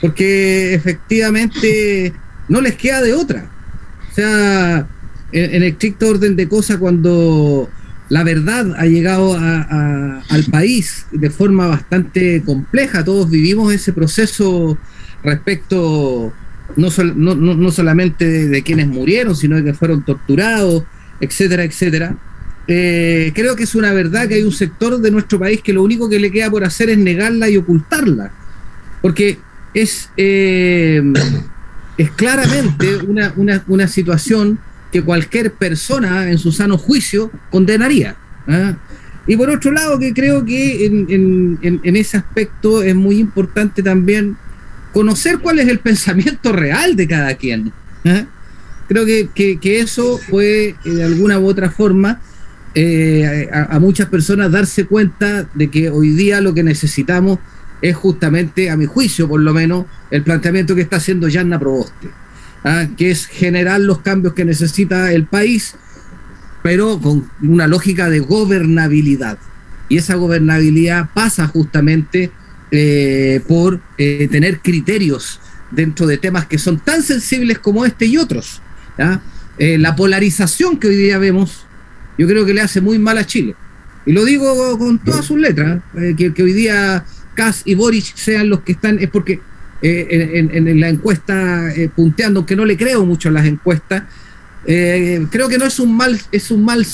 porque 0.00 0.74
efectivamente 0.74 2.12
no 2.48 2.60
les 2.60 2.74
queda 2.76 3.02
de 3.02 3.14
otra. 3.14 3.50
O 4.10 4.14
sea, 4.14 4.86
en, 5.32 5.62
estricto 5.62 6.08
orden 6.08 6.36
de 6.36 6.48
cosas, 6.48 6.76
cuando 6.78 7.68
la 8.08 8.22
verdad 8.22 8.74
ha 8.76 8.86
llegado 8.86 9.36
al 9.36 10.44
país 10.50 11.06
de 11.10 11.30
forma 11.30 11.66
bastante 11.66 12.42
compleja, 12.44 13.04
todos 13.04 13.30
vivimos 13.30 13.72
ese 13.72 13.92
proceso 13.92 14.78
respecto 15.22 16.32
no, 16.76 16.90
no, 17.34 17.70
solamente 17.70 18.48
de, 18.48 18.62
quienes 18.62 18.86
murieron, 18.86 19.34
sino 19.34 19.56
de 19.56 19.64
que 19.64 19.74
fueron 19.74 20.04
torturados, 20.04 20.84
etcétera, 21.20 21.64
etcétera. 21.64 22.16
Eh, 22.66 23.32
creo 23.34 23.56
que 23.56 23.64
es 23.64 23.74
una 23.74 23.92
verdad 23.92 24.26
que 24.26 24.34
hay 24.34 24.42
un 24.42 24.52
sector 24.52 24.98
de 24.98 25.10
nuestro 25.10 25.38
país 25.38 25.60
que 25.62 25.72
lo 25.72 25.82
único 25.82 26.08
que 26.08 26.18
le 26.18 26.30
queda 26.30 26.50
por 26.50 26.64
hacer 26.64 26.90
es 26.90 26.98
negarla 26.98 27.48
y 27.48 27.56
ocultarla. 27.56 28.32
Porque 29.02 29.38
es, 29.74 30.10
eh, 30.16 31.02
es 31.98 32.10
claramente 32.12 32.96
una, 32.96 33.32
una, 33.36 33.64
una, 33.66 33.88
situación 33.88 34.58
que 34.92 35.02
cualquier 35.02 35.52
persona 35.52 36.30
en 36.30 36.38
su 36.38 36.52
sano 36.52 36.78
juicio 36.78 37.30
condenaría. 37.50 38.16
¿ah? 38.46 38.76
Y 39.26 39.36
por 39.36 39.50
otro 39.50 39.72
lado, 39.72 39.98
que 39.98 40.14
creo 40.14 40.44
que 40.44 40.86
en, 40.86 41.06
en, 41.10 41.80
en, 41.82 41.96
ese 41.96 42.16
aspecto 42.16 42.82
es 42.82 42.94
muy 42.94 43.18
importante 43.18 43.82
también 43.82 44.36
conocer 44.92 45.38
cuál 45.40 45.58
es 45.58 45.68
el 45.68 45.80
pensamiento 45.80 46.52
real 46.52 46.94
de 46.94 47.08
cada 47.08 47.34
quien. 47.34 47.72
¿ah? 48.04 48.26
Creo 48.86 49.04
que, 49.04 49.28
que, 49.60 49.80
eso 49.80 50.20
puede, 50.30 50.76
eh, 50.84 50.90
de 50.90 51.04
alguna 51.04 51.40
u 51.40 51.46
otra 51.46 51.70
forma, 51.70 52.20
eh, 52.76 53.48
a, 53.52 53.76
a, 53.76 53.78
muchas 53.80 54.08
personas 54.08 54.50
darse 54.50 54.84
cuenta 54.84 55.48
de 55.54 55.70
que 55.70 55.90
hoy 55.90 56.10
día 56.10 56.40
lo 56.40 56.54
que 56.54 56.64
necesitamos 56.64 57.38
es 57.82 57.96
justamente, 57.96 58.70
a 58.70 58.76
mi 58.76 58.86
juicio 58.86 59.28
por 59.28 59.40
lo 59.40 59.52
menos, 59.52 59.86
el 60.10 60.22
planteamiento 60.22 60.74
que 60.74 60.82
está 60.82 60.96
haciendo 60.96 61.28
Yanna 61.28 61.58
Proboste, 61.58 62.10
¿ah? 62.64 62.86
que 62.96 63.10
es 63.10 63.26
generar 63.26 63.80
los 63.80 64.00
cambios 64.00 64.34
que 64.34 64.44
necesita 64.44 65.12
el 65.12 65.26
país, 65.26 65.76
pero 66.62 66.98
con 66.98 67.30
una 67.42 67.66
lógica 67.66 68.08
de 68.08 68.20
gobernabilidad. 68.20 69.38
Y 69.88 69.98
esa 69.98 70.14
gobernabilidad 70.14 71.10
pasa 71.12 71.46
justamente 71.46 72.32
eh, 72.70 73.40
por 73.46 73.80
eh, 73.98 74.28
tener 74.30 74.60
criterios 74.60 75.40
dentro 75.70 76.06
de 76.06 76.18
temas 76.18 76.46
que 76.46 76.58
son 76.58 76.80
tan 76.80 77.02
sensibles 77.02 77.58
como 77.58 77.84
este 77.84 78.06
y 78.06 78.16
otros. 78.16 78.62
Eh, 79.58 79.78
la 79.78 79.94
polarización 79.94 80.78
que 80.78 80.88
hoy 80.88 80.96
día 80.96 81.18
vemos, 81.18 81.66
yo 82.18 82.26
creo 82.26 82.44
que 82.44 82.54
le 82.54 82.62
hace 82.62 82.80
muy 82.80 82.98
mal 82.98 83.18
a 83.18 83.26
Chile. 83.26 83.54
Y 84.06 84.12
lo 84.12 84.24
digo 84.24 84.76
con 84.78 84.98
todas 84.98 85.24
sus 85.24 85.38
letras, 85.38 85.82
que, 86.16 86.42
hoy 86.42 86.52
día 86.52 87.04
Kass 87.34 87.62
y 87.64 87.74
Boric 87.74 88.14
sean 88.16 88.48
los 88.48 88.60
que 88.60 88.72
están, 88.72 88.98
es 88.98 89.10
porque 89.10 89.40
eh, 89.82 90.48
en, 90.52 90.80
la 90.80 90.88
encuesta 90.88 91.70
eh, 91.74 91.90
punteando, 91.94 92.46
que 92.46 92.56
no 92.56 92.64
le 92.64 92.76
creo 92.76 93.04
mucho 93.04 93.28
a 93.28 93.32
las 93.32 93.44
encuestas, 93.44 94.04
eh, 94.66 95.26
creo 95.30 95.48
que 95.48 95.58
no 95.58 95.66
es 95.66 95.78
un 95.78 95.94
mal, 95.94 96.18
es 96.32 96.50
un 96.50 96.64
mal, 96.64 96.86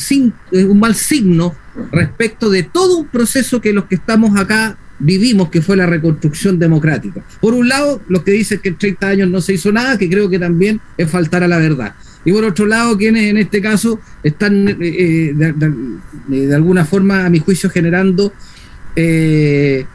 un 0.52 0.80
mal 0.80 0.94
signo 0.94 1.54
respecto 1.92 2.50
de 2.50 2.64
todo 2.64 2.98
un 2.98 3.06
proceso 3.06 3.60
que 3.60 3.72
los 3.72 3.84
que 3.84 3.94
estamos 3.94 4.36
acá 4.38 4.76
vivimos, 4.98 5.50
que 5.50 5.62
fue 5.62 5.76
la 5.76 5.86
reconstrucción 5.86 6.58
democrática. 6.58 7.22
Por 7.40 7.54
un 7.54 7.68
lado, 7.68 8.02
los 8.08 8.22
que 8.22 8.32
dicen 8.32 8.60
que 8.60 8.70
en 8.70 8.78
30 8.78 9.06
años 9.06 9.28
no 9.30 9.40
se 9.40 9.54
hizo 9.54 9.72
nada, 9.72 9.96
que 9.96 10.10
creo 10.10 10.28
que 10.28 10.38
también 10.38 10.80
es 10.98 11.10
faltar 11.10 11.42
a 11.42 11.48
la 11.48 11.58
verdad. 11.58 11.94
Y 12.24 12.32
por 12.32 12.44
otro 12.44 12.66
lado, 12.66 12.98
quienes 12.98 13.30
en 13.30 13.38
este 13.38 13.62
caso 13.62 14.00
están 14.22 14.76
eh, 14.80 15.32
de, 15.34 16.54
alguna 16.54 16.84
forma, 16.84 17.24
a 17.24 17.30
mi 17.30 17.38
juicio, 17.38 17.70
generando 17.70 18.32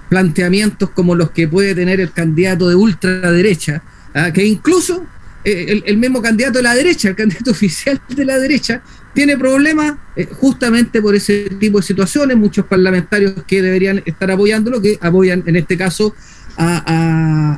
planteamientos 0.10 0.90
como 0.92 1.16
los 1.16 1.32
que 1.32 1.48
puede 1.48 1.76
tener 1.76 2.00
el 2.00 2.12
candidato 2.12 2.70
de 2.70 2.76
ultraderecha, 2.76 3.82
¿ah? 4.14 4.32
que 4.32 4.46
incluso 4.46 5.06
el, 5.44 5.84
el, 5.86 5.98
mismo 5.98 6.22
candidato 6.22 6.58
de 6.58 6.64
la 6.64 6.74
derecha, 6.74 7.10
el 7.10 7.16
candidato 7.16 7.52
oficial 7.58 8.02
de 8.10 8.26
la 8.26 8.40
derecha, 8.40 8.82
tiene 9.14 9.38
problemas 9.38 9.96
justamente 10.34 11.02
por 11.02 11.16
ese 11.16 11.50
tipo 11.60 11.80
de 11.80 11.84
situaciones. 11.86 12.36
Muchos 12.36 12.66
parlamentarios 12.66 13.34
que 13.48 13.62
deberían 13.62 14.04
estar 14.06 14.30
apoyándolo, 14.30 14.82
que 14.82 14.98
apoyan 15.02 15.44
en 15.46 15.56
este 15.56 15.78
caso 15.78 16.14
a, 16.58 16.84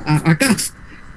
a, 0.06 0.32
a, 0.32 0.38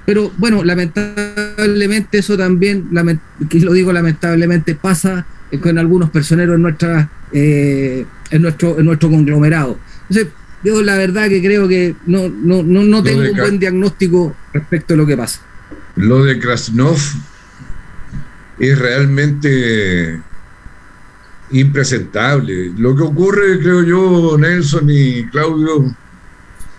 pero 0.07 0.33
bueno, 0.39 0.65
lamentablemente 0.65 2.19
eso 2.19 2.37
también, 2.37 2.89
lo 2.91 3.73
digo 3.73 3.93
lamentablemente, 3.93 4.75
pasa 4.75 5.27
con 5.63 5.79
algunos 5.79 6.11
personeros 6.11 6.57
en, 6.57 6.63
nuestra, 6.63 7.11
eh, 7.33 8.05
en, 8.31 8.43
nuestro, 8.43 8.79
en 8.79 8.87
nuestro 8.87 9.11
conglomerado. 9.11 9.79
Entonces, 10.09 10.33
yo 10.63 10.83
la 10.83 10.97
verdad 10.97 11.29
que 11.29 11.41
creo 11.41 11.67
que 11.69 11.95
no, 12.07 12.29
no, 12.29 12.63
no, 12.63 13.03
tengo 13.03 13.23
un 13.23 13.37
buen 13.37 13.59
diagnóstico 13.59 14.37
respecto 14.53 14.95
a 14.95 14.97
lo 14.97 15.07
que 15.07 15.17
pasa. 15.17 15.41
Lo 15.97 16.25
de 16.25 16.39
Krasnov 16.39 16.99
es 18.59 18.79
realmente 18.79 20.21
impresentable. 21.51 22.73
Lo 22.77 22.95
que 22.95 23.03
ocurre, 23.03 23.59
creo 23.59 23.83
yo, 23.83 24.39
Nelson 24.39 24.89
y 24.91 25.25
Claudio, 25.27 25.95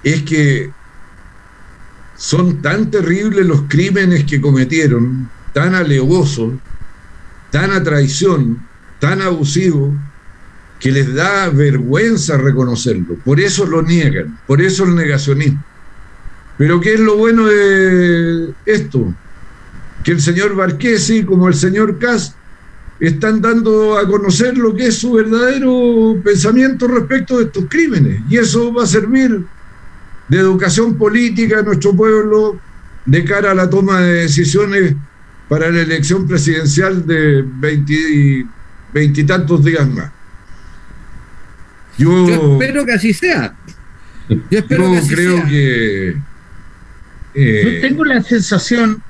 es 0.03 0.23
que 0.23 0.71
son 2.15 2.61
tan 2.61 2.91
terribles 2.91 3.45
los 3.45 3.63
crímenes 3.63 4.25
que 4.25 4.39
cometieron, 4.39 5.29
tan 5.53 5.73
alevosos, 5.73 6.53
tan 7.49 7.71
a 7.71 7.83
traición, 7.83 8.65
tan 8.99 9.21
abusivos, 9.21 9.93
que 10.81 10.91
les 10.91 11.13
da 11.13 11.49
vergüenza 11.49 12.37
reconocerlo. 12.37 13.15
Por 13.23 13.39
eso 13.39 13.67
lo 13.67 13.83
niegan, 13.83 14.39
por 14.47 14.61
eso 14.61 14.83
el 14.83 14.95
negacionismo. 14.95 15.63
Pero 16.57 16.81
¿qué 16.81 16.95
es 16.95 16.99
lo 16.99 17.17
bueno 17.17 17.45
de 17.45 18.53
esto? 18.65 19.13
Que 20.03 20.11
el 20.11 20.19
señor 20.19 20.55
Barquesi, 20.55 21.23
como 21.23 21.47
el 21.47 21.53
señor 21.53 21.99
Kass, 21.99 22.35
están 22.99 23.41
dando 23.41 23.95
a 23.97 24.07
conocer 24.07 24.57
lo 24.57 24.75
que 24.75 24.87
es 24.87 24.97
su 24.97 25.13
verdadero 25.13 26.19
pensamiento 26.23 26.87
respecto 26.87 27.37
de 27.37 27.45
estos 27.45 27.65
crímenes. 27.69 28.19
Y 28.27 28.37
eso 28.37 28.73
va 28.73 28.83
a 28.83 28.87
servir 28.87 29.45
de 30.29 30.37
educación 30.37 30.97
política 30.97 31.59
a 31.59 31.63
nuestro 31.63 31.95
pueblo 31.95 32.59
de 33.05 33.23
cara 33.23 33.51
a 33.51 33.55
la 33.55 33.69
toma 33.69 34.01
de 34.01 34.13
decisiones 34.23 34.95
para 35.47 35.69
la 35.69 35.81
elección 35.81 36.27
presidencial 36.27 37.05
de 37.05 37.45
veintitantos 38.93 39.63
días 39.63 39.87
más. 39.87 40.11
Yo, 41.97 42.53
espero 42.53 42.85
que 42.85 42.93
así 42.93 43.13
sea. 43.13 43.55
Yo, 44.29 44.59
espero 44.59 44.91
creo 45.09 45.45
que... 45.47 46.15
Eh, 47.33 47.81
yo 47.81 47.87
tengo 47.87 48.03
la 48.03 48.21
sensación 48.21 49.01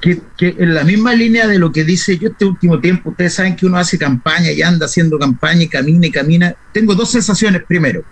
que, 0.00 0.20
que, 0.36 0.56
en 0.58 0.74
la 0.74 0.84
misma 0.84 1.14
línea 1.14 1.46
de 1.46 1.58
lo 1.58 1.70
que 1.70 1.84
dice 1.84 2.16
yo 2.18 2.28
este 2.28 2.44
último 2.44 2.80
tiempo, 2.80 3.10
ustedes 3.10 3.34
saben 3.34 3.56
que 3.56 3.66
uno 3.66 3.76
hace 3.76 3.98
campaña 3.98 4.50
y 4.52 4.62
anda 4.62 4.86
haciendo 4.86 5.18
campaña 5.18 5.62
y 5.62 5.68
camina 5.68 6.06
y 6.06 6.10
camina. 6.10 6.54
Tengo 6.72 6.94
dos 6.94 7.10
sensaciones. 7.10 7.62
Primero, 7.66 8.04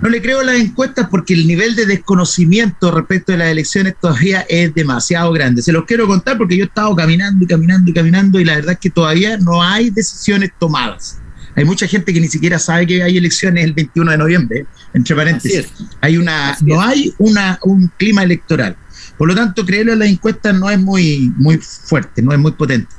no 0.00 0.08
le 0.08 0.20
creo 0.20 0.40
a 0.40 0.44
las 0.44 0.56
encuestas 0.56 1.08
porque 1.10 1.34
el 1.34 1.46
nivel 1.46 1.76
de 1.76 1.86
desconocimiento 1.86 2.90
respecto 2.90 3.32
de 3.32 3.38
las 3.38 3.48
elecciones 3.48 3.94
todavía 4.00 4.44
es 4.48 4.74
demasiado 4.74 5.32
grande. 5.32 5.62
Se 5.62 5.72
los 5.72 5.84
quiero 5.84 6.06
contar 6.06 6.36
porque 6.36 6.56
yo 6.56 6.64
he 6.64 6.66
estado 6.66 6.94
caminando 6.96 7.44
y 7.44 7.46
caminando 7.46 7.90
y 7.90 7.94
caminando 7.94 8.40
y 8.40 8.44
la 8.44 8.56
verdad 8.56 8.72
es 8.72 8.78
que 8.78 8.90
todavía 8.90 9.38
no 9.38 9.62
hay 9.62 9.90
decisiones 9.90 10.50
tomadas. 10.58 11.18
Hay 11.56 11.64
mucha 11.64 11.86
gente 11.86 12.12
que 12.12 12.20
ni 12.20 12.28
siquiera 12.28 12.58
sabe 12.58 12.86
que 12.86 13.02
hay 13.02 13.16
elecciones 13.16 13.64
el 13.64 13.72
21 13.72 14.10
de 14.10 14.18
noviembre, 14.18 14.66
entre 14.92 15.14
paréntesis. 15.14 15.68
Hay 16.00 16.16
una, 16.16 16.56
no 16.62 16.80
hay 16.80 17.14
una, 17.18 17.58
un 17.62 17.90
clima 17.96 18.22
electoral. 18.22 18.76
Por 19.16 19.28
lo 19.28 19.34
tanto, 19.34 19.64
creerle 19.64 19.92
a 19.92 19.96
las 19.96 20.08
encuestas 20.08 20.54
no 20.54 20.68
es 20.68 20.80
muy, 20.80 21.32
muy 21.36 21.58
fuerte, 21.58 22.22
no 22.22 22.32
es 22.32 22.38
muy 22.38 22.52
potente. 22.52 22.92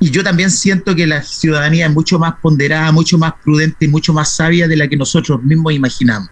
Y 0.00 0.10
yo 0.10 0.24
también 0.24 0.50
siento 0.50 0.94
que 0.94 1.06
la 1.06 1.22
ciudadanía 1.22 1.86
es 1.86 1.92
mucho 1.92 2.18
más 2.18 2.34
ponderada, 2.40 2.90
mucho 2.92 3.18
más 3.18 3.34
prudente 3.42 3.84
y 3.84 3.88
mucho 3.88 4.12
más 4.12 4.34
sabia 4.34 4.66
de 4.66 4.76
la 4.76 4.88
que 4.88 4.96
nosotros 4.96 5.42
mismos 5.42 5.72
imaginamos. 5.72 6.28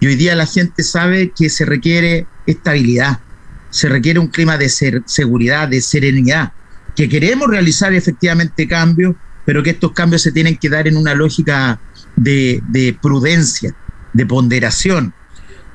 Y 0.00 0.06
hoy 0.06 0.16
día 0.16 0.34
la 0.34 0.46
gente 0.46 0.82
sabe 0.82 1.32
que 1.36 1.50
se 1.50 1.64
requiere 1.64 2.26
estabilidad, 2.46 3.20
se 3.70 3.88
requiere 3.88 4.18
un 4.18 4.28
clima 4.28 4.56
de 4.56 4.68
ser, 4.68 5.02
seguridad, 5.06 5.68
de 5.68 5.80
serenidad, 5.80 6.52
que 6.96 7.08
queremos 7.08 7.48
realizar 7.48 7.92
efectivamente 7.92 8.66
cambios, 8.66 9.14
pero 9.50 9.64
que 9.64 9.70
estos 9.70 9.90
cambios 9.90 10.22
se 10.22 10.30
tienen 10.30 10.56
que 10.56 10.68
dar 10.68 10.86
en 10.86 10.96
una 10.96 11.12
lógica 11.12 11.80
de, 12.14 12.62
de 12.68 12.96
prudencia, 13.02 13.74
de 14.12 14.24
ponderación. 14.24 15.12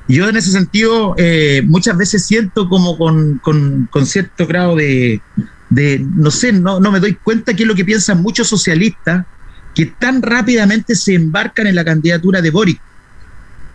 Yo 0.08 0.30
en 0.30 0.36
ese 0.38 0.50
sentido 0.50 1.14
eh, 1.18 1.60
muchas 1.66 1.94
veces 1.98 2.24
siento 2.24 2.70
como 2.70 2.96
con, 2.96 4.06
cierto 4.06 4.46
grado 4.46 4.76
de, 4.76 5.20
de, 5.68 5.98
no 5.98 6.30
sé, 6.30 6.54
no, 6.54 6.80
no 6.80 6.90
me 6.90 7.00
doy 7.00 7.18
cuenta 7.22 7.52
qué 7.52 7.64
es 7.64 7.68
lo 7.68 7.74
que 7.74 7.84
piensan 7.84 8.22
muchos 8.22 8.48
socialistas 8.48 9.26
que 9.74 9.84
tan 9.84 10.22
rápidamente 10.22 10.94
se 10.94 11.12
embarcan 11.12 11.66
en 11.66 11.74
la 11.74 11.84
candidatura 11.84 12.40
de 12.40 12.48
Boric. 12.48 12.80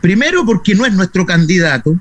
Primero 0.01 0.43
porque 0.47 0.73
no 0.73 0.87
es 0.87 0.93
nuestro 0.93 1.27
candidato 1.27 1.95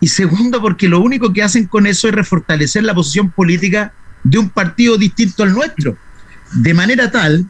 y 0.00 0.08
segundo 0.08 0.60
porque 0.60 0.88
lo 0.88 0.98
único 0.98 1.32
que 1.32 1.44
hacen 1.44 1.68
con 1.68 1.86
eso 1.86 2.08
es 2.08 2.14
refortalecer 2.16 2.82
la 2.82 2.92
posición 2.92 3.30
política 3.30 3.92
de 4.24 4.38
un 4.38 4.50
partido 4.50 4.98
distinto 4.98 5.44
al 5.44 5.52
nuestro, 5.52 5.96
de 6.52 6.74
manera 6.74 7.10
tal 7.10 7.46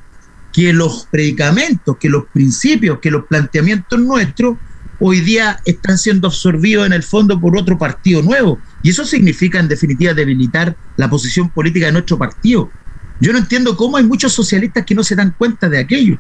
que 0.52 0.72
los 0.72 1.06
predicamentos, 1.10 1.96
que 2.00 2.08
los 2.08 2.24
principios, 2.32 2.98
que 3.00 3.10
los 3.10 3.26
planteamientos 3.26 4.00
nuestros 4.00 4.56
hoy 4.98 5.20
día 5.20 5.60
están 5.64 5.98
siendo 5.98 6.28
absorbidos 6.28 6.86
en 6.86 6.92
el 6.92 7.02
fondo 7.02 7.38
por 7.40 7.58
otro 7.58 7.76
partido 7.78 8.22
nuevo. 8.22 8.62
Y 8.82 8.90
eso 8.90 9.04
significa, 9.04 9.60
en 9.60 9.68
definitiva, 9.68 10.14
debilitar 10.14 10.76
la 10.96 11.10
posición 11.10 11.50
política 11.50 11.86
de 11.86 11.92
nuestro 11.92 12.18
partido. 12.18 12.72
Yo 13.20 13.32
no 13.32 13.38
entiendo 13.38 13.76
cómo 13.76 13.96
hay 13.96 14.04
muchos 14.04 14.32
socialistas 14.32 14.84
que 14.84 14.94
no 14.94 15.04
se 15.04 15.14
dan 15.14 15.34
cuenta 15.36 15.68
de 15.68 15.78
aquello. 15.78 16.16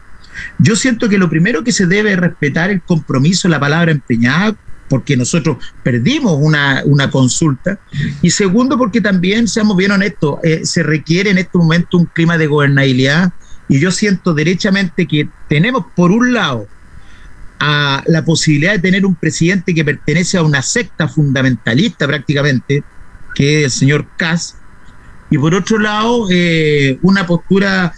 Yo 0.58 0.76
siento 0.76 1.08
que 1.08 1.18
lo 1.18 1.30
primero 1.30 1.64
que 1.64 1.72
se 1.72 1.86
debe 1.86 2.12
es 2.12 2.18
respetar 2.18 2.70
el 2.70 2.82
compromiso, 2.82 3.48
la 3.48 3.60
palabra 3.60 3.92
empeñada, 3.92 4.54
porque 4.88 5.16
nosotros 5.16 5.58
perdimos 5.82 6.38
una, 6.40 6.82
una 6.84 7.10
consulta. 7.10 7.78
Y 8.22 8.30
segundo, 8.30 8.78
porque 8.78 9.00
también, 9.00 9.48
seamos 9.48 9.76
bien 9.76 9.92
honestos, 9.92 10.38
eh, 10.42 10.60
se 10.64 10.82
requiere 10.82 11.30
en 11.30 11.38
este 11.38 11.58
momento 11.58 11.98
un 11.98 12.06
clima 12.06 12.38
de 12.38 12.46
gobernabilidad. 12.46 13.32
Y 13.68 13.80
yo 13.80 13.90
siento 13.90 14.32
derechamente 14.32 15.06
que 15.06 15.28
tenemos, 15.48 15.86
por 15.94 16.12
un 16.12 16.32
lado, 16.32 16.68
la 17.58 18.22
posibilidad 18.24 18.72
de 18.72 18.78
tener 18.78 19.06
un 19.06 19.14
presidente 19.14 19.74
que 19.74 19.84
pertenece 19.84 20.36
a 20.38 20.42
una 20.42 20.62
secta 20.62 21.08
fundamentalista 21.08 22.06
prácticamente, 22.06 22.84
que 23.34 23.58
es 23.58 23.64
el 23.64 23.70
señor 23.70 24.06
Kass, 24.16 24.56
y 25.30 25.38
por 25.38 25.54
otro 25.54 25.78
lado, 25.78 26.28
eh, 26.30 26.98
una 27.02 27.26
postura 27.26 27.92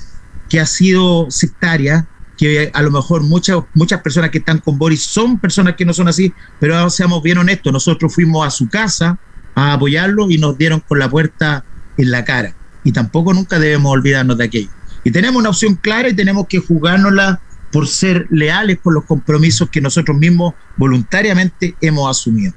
que 0.48 0.60
ha 0.60 0.66
sido 0.66 1.30
sectaria, 1.30 2.06
que 2.38 2.70
a 2.72 2.82
lo 2.82 2.90
mejor 2.90 3.24
muchas, 3.24 3.58
muchas 3.74 4.00
personas 4.00 4.30
que 4.30 4.38
están 4.38 4.58
con 4.58 4.78
Boris 4.78 5.02
son 5.02 5.38
personas 5.38 5.74
que 5.74 5.84
no 5.84 5.92
son 5.92 6.08
así, 6.08 6.32
pero 6.60 6.88
seamos 6.88 7.22
bien 7.22 7.36
honestos, 7.36 7.72
nosotros 7.72 8.14
fuimos 8.14 8.46
a 8.46 8.50
su 8.50 8.68
casa 8.68 9.18
a 9.56 9.72
apoyarlo 9.72 10.30
y 10.30 10.38
nos 10.38 10.56
dieron 10.56 10.80
con 10.80 11.00
la 11.00 11.10
puerta 11.10 11.64
en 11.98 12.12
la 12.12 12.24
cara. 12.24 12.54
Y 12.84 12.92
tampoco 12.92 13.34
nunca 13.34 13.58
debemos 13.58 13.92
olvidarnos 13.92 14.38
de 14.38 14.44
aquello. 14.44 14.70
Y 15.02 15.10
tenemos 15.10 15.40
una 15.40 15.50
opción 15.50 15.74
clara 15.74 16.08
y 16.08 16.14
tenemos 16.14 16.46
que 16.46 16.60
jugárnosla 16.60 17.40
por 17.72 17.88
ser 17.88 18.26
leales 18.30 18.78
con 18.82 18.94
los 18.94 19.04
compromisos 19.04 19.68
que 19.68 19.80
nosotros 19.80 20.16
mismos 20.16 20.54
voluntariamente 20.76 21.74
hemos 21.80 22.08
asumido. 22.08 22.54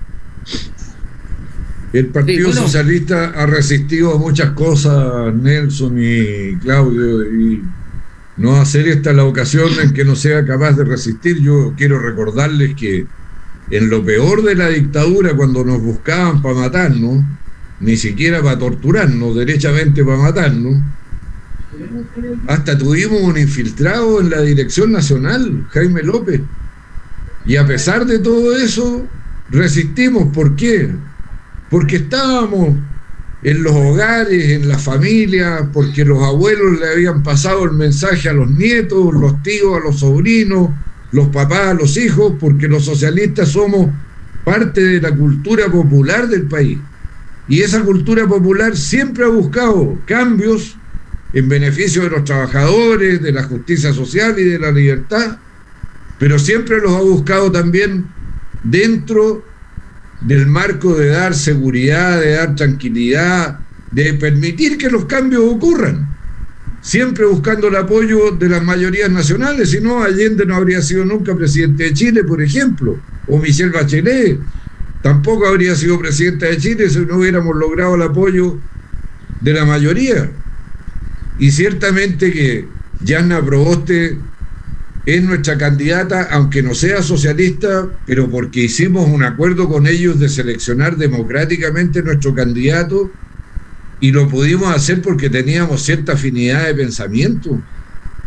El 1.92 2.08
Partido 2.08 2.54
Socialista 2.54 3.32
ha 3.36 3.46
resistido 3.48 4.14
a 4.14 4.18
muchas 4.18 4.52
cosas, 4.52 5.34
Nelson 5.34 5.98
y 6.00 6.56
Claudio, 6.58 7.24
y 7.34 7.64
no 8.38 8.56
hacer 8.56 8.88
esta 8.88 9.14
la 9.14 9.26
ocasión 9.26 9.70
en 9.82 9.94
que 9.94 10.06
no 10.06 10.16
sea 10.16 10.46
capaz 10.46 10.74
de 10.74 10.84
resistir. 10.84 11.40
Yo 11.42 11.74
quiero 11.78 12.00
recordarles 12.00 12.76
que 12.76 13.06
en 13.70 13.90
lo 13.90 14.04
peor 14.04 14.44
de 14.44 14.56
la 14.56 14.70
dictadura, 14.70 15.36
cuando 15.36 15.64
nos 15.64 15.82
buscaban 15.82 16.42
para 16.42 16.56
matarnos, 16.56 17.24
ni 17.80 17.98
siquiera 17.98 18.42
para 18.42 18.60
torturarnos, 18.60 19.36
derechamente 19.36 20.04
para 20.04 20.18
matarnos, 20.18 20.82
hasta 22.48 22.78
tuvimos 22.78 23.22
un 23.22 23.38
infiltrado 23.38 24.22
en 24.22 24.30
la 24.30 24.42
dirección 24.42 24.92
nacional, 24.92 25.66
Jaime 25.70 26.04
López. 26.04 26.42
Y 27.46 27.56
a 27.56 27.66
pesar 27.66 28.06
de 28.06 28.20
todo 28.20 28.56
eso, 28.56 29.08
resistimos. 29.50 30.34
¿Por 30.34 30.56
qué? 30.56 30.90
Porque 31.70 31.98
estábamos 31.98 32.78
en 33.42 33.64
los 33.64 33.74
hogares, 33.74 34.50
en 34.50 34.68
la 34.68 34.78
familia, 34.78 35.70
porque 35.74 36.06
los 36.06 36.22
abuelos 36.22 36.80
le 36.80 36.88
habían 36.88 37.24
pasado 37.24 37.64
el 37.64 37.72
mensaje 37.72 38.30
a 38.30 38.34
los 38.34 38.50
nietos, 38.50 39.14
los 39.14 39.42
tíos 39.42 39.78
a 39.78 39.84
los 39.84 40.00
sobrinos, 40.00 40.70
los 41.12 41.30
papás 41.30 41.68
a 41.70 41.74
los 41.74 41.98
hijos, 41.98 42.36
porque 42.40 42.68
los 42.68 42.86
socialistas 42.86 43.50
somos 43.50 43.96
parte 44.44 44.82
de 44.82 45.02
la 45.02 45.16
cultura 45.16 45.72
popular 45.72 46.28
del 46.28 46.48
país. 46.48 46.80
Y 47.48 47.62
esa 47.62 47.84
cultura 47.84 48.28
popular 48.28 48.78
siempre 48.78 49.26
ha 49.26 49.30
buscado 49.30 50.04
cambios 50.06 50.80
en 51.34 51.50
beneficio 51.50 52.04
de 52.04 52.12
los 52.12 52.24
trabajadores, 52.24 53.22
de 53.22 53.32
la 53.32 53.44
justicia 53.44 53.94
social 53.94 54.38
y 54.38 54.44
de 54.44 54.60
la 54.60 54.72
libertad, 54.72 55.40
pero 56.18 56.38
siempre 56.38 56.80
los 56.80 56.94
ha 56.94 57.02
buscado 57.02 57.52
también 57.52 58.14
dentro 58.62 59.51
del 60.22 60.48
marco 60.48 60.96
de 60.96 61.08
dar 61.08 61.34
seguridad, 61.34 62.20
de 62.20 62.32
dar 62.32 62.56
tranquilidad, 62.56 63.60
de 63.92 64.14
permitir 64.14 64.78
que 64.78 64.90
los 64.90 65.06
cambios 65.06 65.44
ocurran, 65.46 66.08
siempre 66.82 67.26
buscando 67.26 67.68
el 67.68 67.76
apoyo 67.76 68.32
de 68.32 68.50
las 68.50 68.64
mayorías 68.64 69.10
nacionales, 69.10 69.72
si 69.72 69.82
no, 69.82 70.04
Allende 70.04 70.46
no 70.46 70.56
habría 70.56 70.82
sido 70.82 71.06
nunca 71.06 71.36
presidente 71.36 71.86
de 71.86 71.94
Chile, 71.94 72.24
por 72.24 72.42
ejemplo, 72.42 72.98
o 73.28 73.38
Michelle 73.38 73.72
Bachelet 73.72 74.40
tampoco 75.02 75.48
habría 75.48 75.76
sido 75.76 76.00
presidente 76.00 76.46
de 76.46 76.58
Chile 76.58 76.90
si 76.90 77.00
no 77.00 77.18
hubiéramos 77.18 77.56
logrado 77.56 77.96
el 77.96 78.04
apoyo 78.04 78.60
de 79.42 79.54
la 79.54 79.66
mayoría. 79.66 80.30
Y 81.40 81.52
ciertamente 81.52 82.32
que 82.32 82.68
Yanna 83.04 83.44
Proboste 83.44 84.18
es 85.04 85.24
nuestra 85.24 85.58
candidata, 85.58 86.24
aunque 86.32 86.62
no 86.62 86.76
sea 86.76 87.02
socialista, 87.02 87.90
pero 88.06 88.30
porque 88.30 88.62
hicimos 88.62 89.10
un 89.10 89.24
acuerdo 89.24 89.68
con 89.68 89.88
ellos 89.88 90.20
de 90.20 90.30
seleccionar 90.30 90.96
democráticamente 90.96 92.04
nuestro 92.04 92.34
candidato 92.36 93.16
y 94.00 94.12
lo 94.12 94.28
pudimos 94.28 94.76
hacer 94.76 95.02
porque 95.02 95.30
teníamos 95.30 95.84
cierta 95.84 96.14
afinidad 96.14 96.68
de 96.68 96.76
pensamiento. 96.76 97.64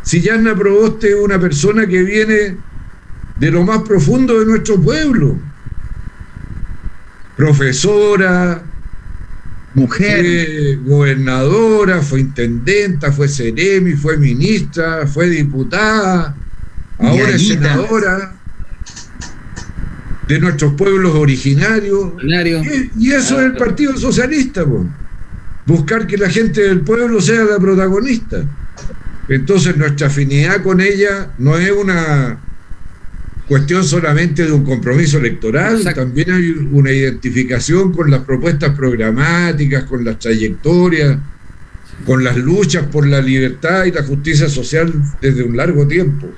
Si 0.00 0.20
Yanna 0.20 0.54
Proboste 0.54 1.10
es 1.10 1.14
una 1.16 1.40
persona 1.40 1.86
que 1.86 2.02
viene 2.02 2.64
de 3.36 3.50
lo 3.50 3.62
más 3.64 3.82
profundo 3.82 4.38
de 4.38 4.46
nuestro 4.46 4.80
pueblo, 4.80 5.42
profesora, 7.34 8.70
mujer, 9.72 10.24
fue 10.24 10.76
gobernadora, 10.76 12.02
fue 12.02 12.20
intendenta, 12.20 13.12
fue 13.12 13.28
seremi, 13.28 13.92
fue 13.94 14.16
ministra, 14.16 15.06
fue 15.06 15.28
diputada, 15.28 16.43
ahora 17.06 17.30
es 17.30 17.48
senadora 17.48 18.34
de 20.28 20.38
nuestros 20.40 20.74
pueblos 20.74 21.14
originarios. 21.14 22.12
Y, 22.98 23.12
eso 23.12 23.40
es 23.40 23.46
el 23.46 23.56
Partido 23.56 23.96
Socialista, 23.96 24.64
buscar 25.66 26.06
que 26.06 26.16
la 26.16 26.30
gente 26.30 26.62
del 26.62 26.80
pueblo 26.80 27.20
sea 27.20 27.44
la 27.44 27.58
protagonista. 27.58 28.44
Entonces 29.28 29.76
nuestra 29.76 30.08
afinidad 30.08 30.62
con 30.62 30.80
ella 30.80 31.30
no 31.38 31.56
es 31.56 31.70
una 31.70 32.38
cuestión 33.48 33.84
solamente 33.84 34.44
de 34.44 34.52
un 34.52 34.64
compromiso 34.64 35.18
electoral, 35.18 35.82
también 35.94 36.30
hay 36.30 36.50
una 36.72 36.90
identificación 36.90 37.92
con 37.92 38.10
las 38.10 38.22
propuestas 38.22 38.74
programáticas, 38.74 39.84
con 39.84 40.04
las 40.04 40.18
trayectorias, 40.18 41.18
con 42.06 42.24
las 42.24 42.36
luchas 42.36 42.86
por 42.86 43.06
la 43.06 43.20
libertad 43.20 43.84
y 43.84 43.92
la 43.92 44.02
justicia 44.02 44.48
social 44.48 44.92
desde 45.20 45.42
un 45.42 45.56
largo 45.56 45.86
tiempo. 45.86 46.28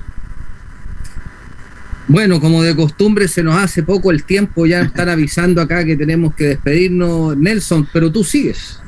Bueno, 2.07 2.39
como 2.39 2.63
de 2.63 2.75
costumbre 2.75 3.27
se 3.27 3.43
nos 3.43 3.55
hace 3.55 3.83
poco 3.83 4.11
el 4.11 4.23
tiempo, 4.23 4.65
ya 4.65 4.81
están 4.81 5.09
avisando 5.09 5.61
acá 5.61 5.83
que 5.83 5.97
tenemos 5.97 6.33
que 6.35 6.45
despedirnos, 6.45 7.35
Nelson, 7.35 7.87
pero 7.91 8.11
tú 8.11 8.23
sigues. 8.23 8.79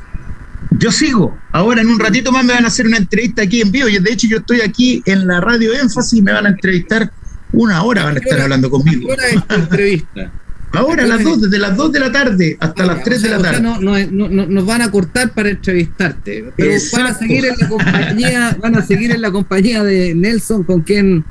Yo 0.72 0.92
sigo. 0.92 1.38
Ahora 1.52 1.82
en 1.82 1.88
un 1.88 2.00
ratito 2.00 2.32
más 2.32 2.46
me 2.46 2.54
van 2.54 2.64
a 2.64 2.68
hacer 2.68 2.88
una 2.88 2.98
entrevista 2.98 3.42
aquí 3.42 3.62
en 3.62 3.72
vivo. 3.72 3.90
Y 3.90 3.98
de 3.98 4.12
hecho 4.12 4.28
yo 4.28 4.38
estoy 4.38 4.62
aquí 4.62 5.02
en 5.06 5.28
la 5.28 5.42
radio 5.42 5.74
Énfasis 5.74 6.20
y 6.20 6.22
me 6.22 6.32
van 6.32 6.46
a 6.46 6.50
entrevistar 6.50 7.12
una 7.52 7.82
hora 7.84 8.04
van 8.04 8.16
a 8.16 8.20
estar 8.20 8.42
hablando 8.42 8.70
conmigo. 8.70 9.08
¿Qué 9.08 9.14
hora 9.14 9.28
es 9.28 9.48
tu 9.48 9.56
entrevista? 9.56 10.32
Ahora 10.72 11.04
a 11.04 11.08
las 11.08 11.24
dos, 11.24 11.42
desde 11.42 11.58
las 11.58 11.76
2 11.76 11.92
de 11.94 12.00
la 12.00 12.12
tarde 12.12 12.56
hasta 12.60 12.86
las 12.86 13.04
3 13.04 13.22
de 13.24 13.30
la 13.30 13.40
tarde. 13.40 13.60
no, 13.60 13.82
no, 13.82 13.98
no, 14.08 14.46
nos 14.46 14.66
van 14.68 14.84
a 14.84 14.92
cortar 14.92 15.32
para 15.32 15.50
entrevistarte. 15.50 16.52
Pero 16.56 16.74
van 16.94 17.08
a 17.08 17.14
seguir 17.16 17.46
en 17.46 17.56
la 17.58 17.68
compañía, 17.68 18.58
van 18.62 18.76
a 18.76 18.86
seguir 18.86 19.10
en 19.10 19.22
la 19.22 19.32
compañía 19.32 19.84
de 19.84 20.14
Nelson, 20.14 20.64
con 20.64 20.82
quien 20.82 21.26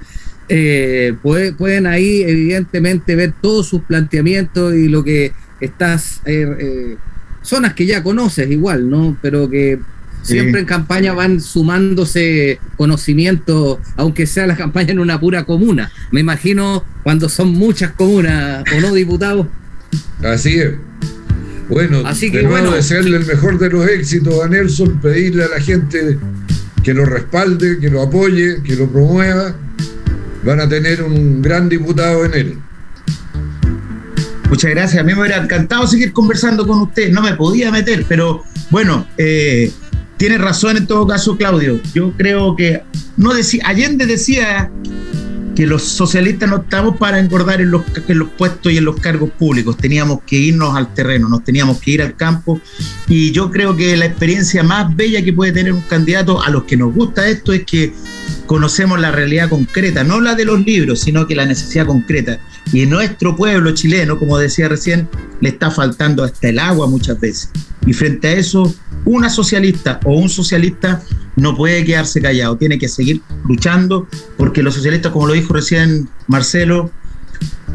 eh, 0.48 1.14
pueden 1.22 1.86
ahí 1.86 2.22
evidentemente 2.22 3.14
ver 3.14 3.34
todos 3.40 3.66
sus 3.66 3.82
planteamientos 3.82 4.74
y 4.74 4.88
lo 4.88 5.04
que 5.04 5.32
estás, 5.60 6.22
eh, 6.24 6.56
eh, 6.58 6.96
zonas 7.42 7.74
que 7.74 7.86
ya 7.86 8.02
conoces 8.02 8.50
igual, 8.50 8.88
¿no? 8.88 9.16
Pero 9.20 9.48
que 9.48 9.78
Siempre 10.22 10.60
en 10.60 10.66
campaña 10.66 11.14
van 11.14 11.40
sumándose 11.40 12.58
conocimientos, 12.76 13.78
aunque 13.96 14.26
sea 14.26 14.46
la 14.46 14.56
campaña 14.56 14.90
en 14.90 14.98
una 14.98 15.18
pura 15.18 15.44
comuna. 15.44 15.90
Me 16.10 16.20
imagino 16.20 16.84
cuando 17.02 17.28
son 17.28 17.52
muchas 17.52 17.92
comunas, 17.92 18.62
¿o 18.76 18.80
no, 18.80 18.92
diputados? 18.92 19.46
Así 20.22 20.58
es. 20.58 20.74
Bueno, 21.68 22.02
Así 22.04 22.30
que, 22.30 22.38
de 22.38 22.44
nuevo 22.44 22.72
desearle 22.72 23.16
el 23.18 23.26
mejor 23.26 23.58
de 23.58 23.70
los 23.70 23.86
éxitos 23.88 24.42
a 24.42 24.48
Nelson, 24.48 25.00
pedirle 25.00 25.44
a 25.44 25.48
la 25.48 25.60
gente 25.60 26.18
que 26.82 26.94
lo 26.94 27.04
respalde, 27.04 27.78
que 27.78 27.90
lo 27.90 28.02
apoye, 28.02 28.62
que 28.62 28.76
lo 28.76 28.90
promueva. 28.90 29.54
Van 30.44 30.60
a 30.60 30.68
tener 30.68 31.02
un 31.02 31.42
gran 31.42 31.68
diputado 31.68 32.24
en 32.24 32.34
él. 32.34 32.58
Muchas 34.48 34.70
gracias. 34.70 35.00
A 35.00 35.04
mí 35.04 35.12
me 35.14 35.20
hubiera 35.20 35.42
encantado 35.42 35.86
seguir 35.86 36.12
conversando 36.12 36.66
con 36.66 36.80
usted. 36.80 37.10
No 37.10 37.22
me 37.22 37.34
podía 37.34 37.70
meter, 37.70 38.04
pero 38.08 38.44
bueno, 38.70 39.06
eh, 39.18 39.70
tiene 40.16 40.38
razón 40.38 40.76
en 40.76 40.86
todo 40.86 41.06
caso 41.06 41.36
Claudio. 41.36 41.80
Yo 41.94 42.12
creo 42.16 42.56
que 42.56 42.82
no 43.16 43.34
decía, 43.34 43.62
Allende 43.66 44.06
decía 44.06 44.70
que 45.58 45.66
los 45.66 45.82
socialistas 45.82 46.48
no 46.48 46.58
estamos 46.58 46.96
para 46.98 47.18
engordar 47.18 47.60
en 47.60 47.72
los, 47.72 47.82
en 48.06 48.18
los 48.20 48.28
puestos 48.30 48.72
y 48.72 48.76
en 48.76 48.84
los 48.84 49.00
cargos 49.00 49.30
públicos, 49.30 49.76
teníamos 49.76 50.20
que 50.24 50.36
irnos 50.36 50.76
al 50.76 50.94
terreno, 50.94 51.28
nos 51.28 51.42
teníamos 51.42 51.80
que 51.80 51.90
ir 51.90 52.02
al 52.02 52.14
campo 52.14 52.60
y 53.08 53.32
yo 53.32 53.50
creo 53.50 53.74
que 53.74 53.96
la 53.96 54.06
experiencia 54.06 54.62
más 54.62 54.94
bella 54.94 55.20
que 55.24 55.32
puede 55.32 55.50
tener 55.50 55.72
un 55.72 55.80
candidato 55.80 56.40
a 56.40 56.48
los 56.50 56.62
que 56.62 56.76
nos 56.76 56.94
gusta 56.94 57.28
esto 57.28 57.52
es 57.52 57.64
que 57.64 57.92
conocemos 58.48 58.98
la 58.98 59.12
realidad 59.12 59.50
concreta, 59.50 60.02
no 60.02 60.20
la 60.20 60.34
de 60.34 60.46
los 60.46 60.64
libros, 60.64 61.00
sino 61.00 61.26
que 61.26 61.36
la 61.36 61.44
necesidad 61.44 61.86
concreta. 61.86 62.40
Y 62.72 62.80
en 62.80 62.90
nuestro 62.90 63.36
pueblo 63.36 63.72
chileno, 63.72 64.18
como 64.18 64.38
decía 64.38 64.68
recién, 64.68 65.06
le 65.40 65.50
está 65.50 65.70
faltando 65.70 66.24
hasta 66.24 66.48
el 66.48 66.58
agua 66.58 66.88
muchas 66.88 67.20
veces. 67.20 67.50
Y 67.86 67.92
frente 67.92 68.28
a 68.28 68.32
eso, 68.32 68.74
una 69.04 69.28
socialista 69.28 70.00
o 70.04 70.14
un 70.18 70.30
socialista 70.30 71.02
no 71.36 71.54
puede 71.54 71.84
quedarse 71.84 72.20
callado, 72.20 72.56
tiene 72.56 72.78
que 72.78 72.88
seguir 72.88 73.20
luchando, 73.46 74.08
porque 74.38 74.62
los 74.62 74.74
socialistas, 74.74 75.12
como 75.12 75.26
lo 75.26 75.34
dijo 75.34 75.52
recién 75.52 76.08
Marcelo, 76.26 76.90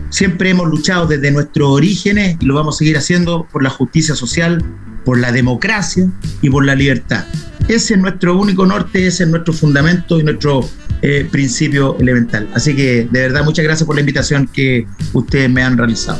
siempre 0.09 0.49
hemos 0.49 0.67
luchado 0.67 1.05
desde 1.05 1.31
nuestros 1.31 1.69
orígenes 1.69 2.38
y 2.39 2.45
lo 2.45 2.55
vamos 2.55 2.75
a 2.75 2.79
seguir 2.79 2.97
haciendo 2.97 3.47
por 3.51 3.63
la 3.63 3.69
justicia 3.69 4.15
social, 4.15 4.63
por 5.05 5.19
la 5.19 5.31
democracia 5.31 6.09
y 6.41 6.49
por 6.49 6.65
la 6.65 6.73
libertad. 6.73 7.25
Ese 7.67 7.93
es 7.93 7.99
nuestro 7.99 8.38
único 8.39 8.65
norte, 8.65 9.08
ese 9.08 9.23
es 9.23 9.30
nuestro 9.30 9.54
fundamento 9.54 10.19
y 10.19 10.23
nuestro 10.23 10.69
eh, 11.02 11.28
principio 11.30 11.97
elemental. 11.99 12.47
Así 12.54 12.76
que 12.76 13.08
de 13.10 13.21
verdad 13.21 13.43
muchas 13.43 13.63
gracias 13.63 13.86
por 13.86 13.95
la 13.95 14.02
invitación 14.02 14.47
que 14.47 14.86
ustedes 15.13 15.49
me 15.49 15.63
han 15.63 15.78
realizado. 15.78 16.19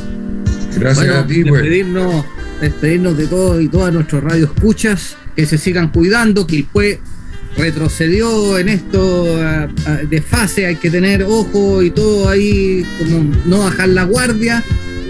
Gracias 0.78 1.08
a 1.08 1.26
ti, 1.26 1.44
pues. 1.44 1.62
despedirnos, 1.62 2.24
despedirnos 2.60 3.16
de 3.16 3.26
todos 3.26 3.62
y 3.62 3.68
todas 3.68 3.92
nuestros 3.92 4.24
radio 4.24 4.46
escuchas, 4.46 5.16
que 5.36 5.46
se 5.46 5.58
sigan 5.58 5.88
cuidando, 5.90 6.46
que 6.46 6.56
el 6.56 6.64
PUE 6.64 7.00
retrocedió 7.56 8.58
en 8.58 8.68
esto 8.68 9.38
de 10.08 10.22
fase, 10.22 10.66
hay 10.66 10.76
que 10.76 10.90
tener 10.90 11.22
ojo 11.22 11.82
y 11.82 11.90
todo 11.90 12.28
ahí, 12.28 12.84
como 12.98 13.32
no 13.46 13.58
bajar 13.60 13.90
la 13.90 14.04
guardia. 14.04 14.64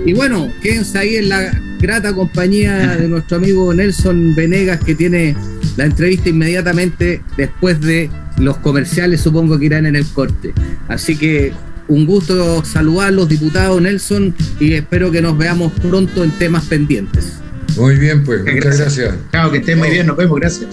Y 0.05 0.12
bueno, 0.12 0.53
quédense 0.62 0.99
ahí 0.99 1.16
en 1.16 1.31
la 1.31 1.59
grata 1.81 2.12
compañía 2.12 2.97
de 2.97 3.09
nuestro 3.09 3.38
amigo 3.38 3.73
Nelson 3.73 4.35
Venegas, 4.35 4.81
que 4.85 4.94
tiene 4.94 5.35
la 5.76 5.84
entrevista 5.84 6.28
inmediatamente 6.28 7.22
después 7.37 7.80
de 7.80 8.10
los 8.38 8.56
comerciales, 8.58 9.20
supongo 9.20 9.58
que 9.58 9.66
irán 9.66 9.87
en 9.87 9.96
el 9.96 10.06
corte. 10.06 10.52
Así 10.88 11.16
que 11.16 11.52
un 11.88 12.06
gusto 12.06 12.64
saludarlos, 12.64 13.28
diputado 13.28 13.80
Nelson, 13.80 14.34
y 14.60 14.74
espero 14.74 15.10
que 15.10 15.20
nos 15.20 15.37
veamos 15.37 15.72
pronto 15.72 16.24
en 16.24 16.30
temas 16.32 16.64
pendientes. 16.64 17.34
Muy 17.76 17.96
bien, 17.96 18.24
pues, 18.24 18.42
muchas 18.44 18.78
gracias. 18.78 19.14
Chao, 19.32 19.50
que 19.50 19.58
estén 19.58 19.78
muy 19.78 19.90
bien, 19.90 20.06
nos 20.06 20.16
vemos, 20.16 20.38
gracias. 20.38 20.70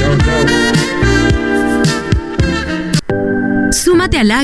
Chao, 0.00 0.18
chao. 0.18 0.46
Súmate 3.72 4.18
a 4.18 4.24
la 4.24 4.40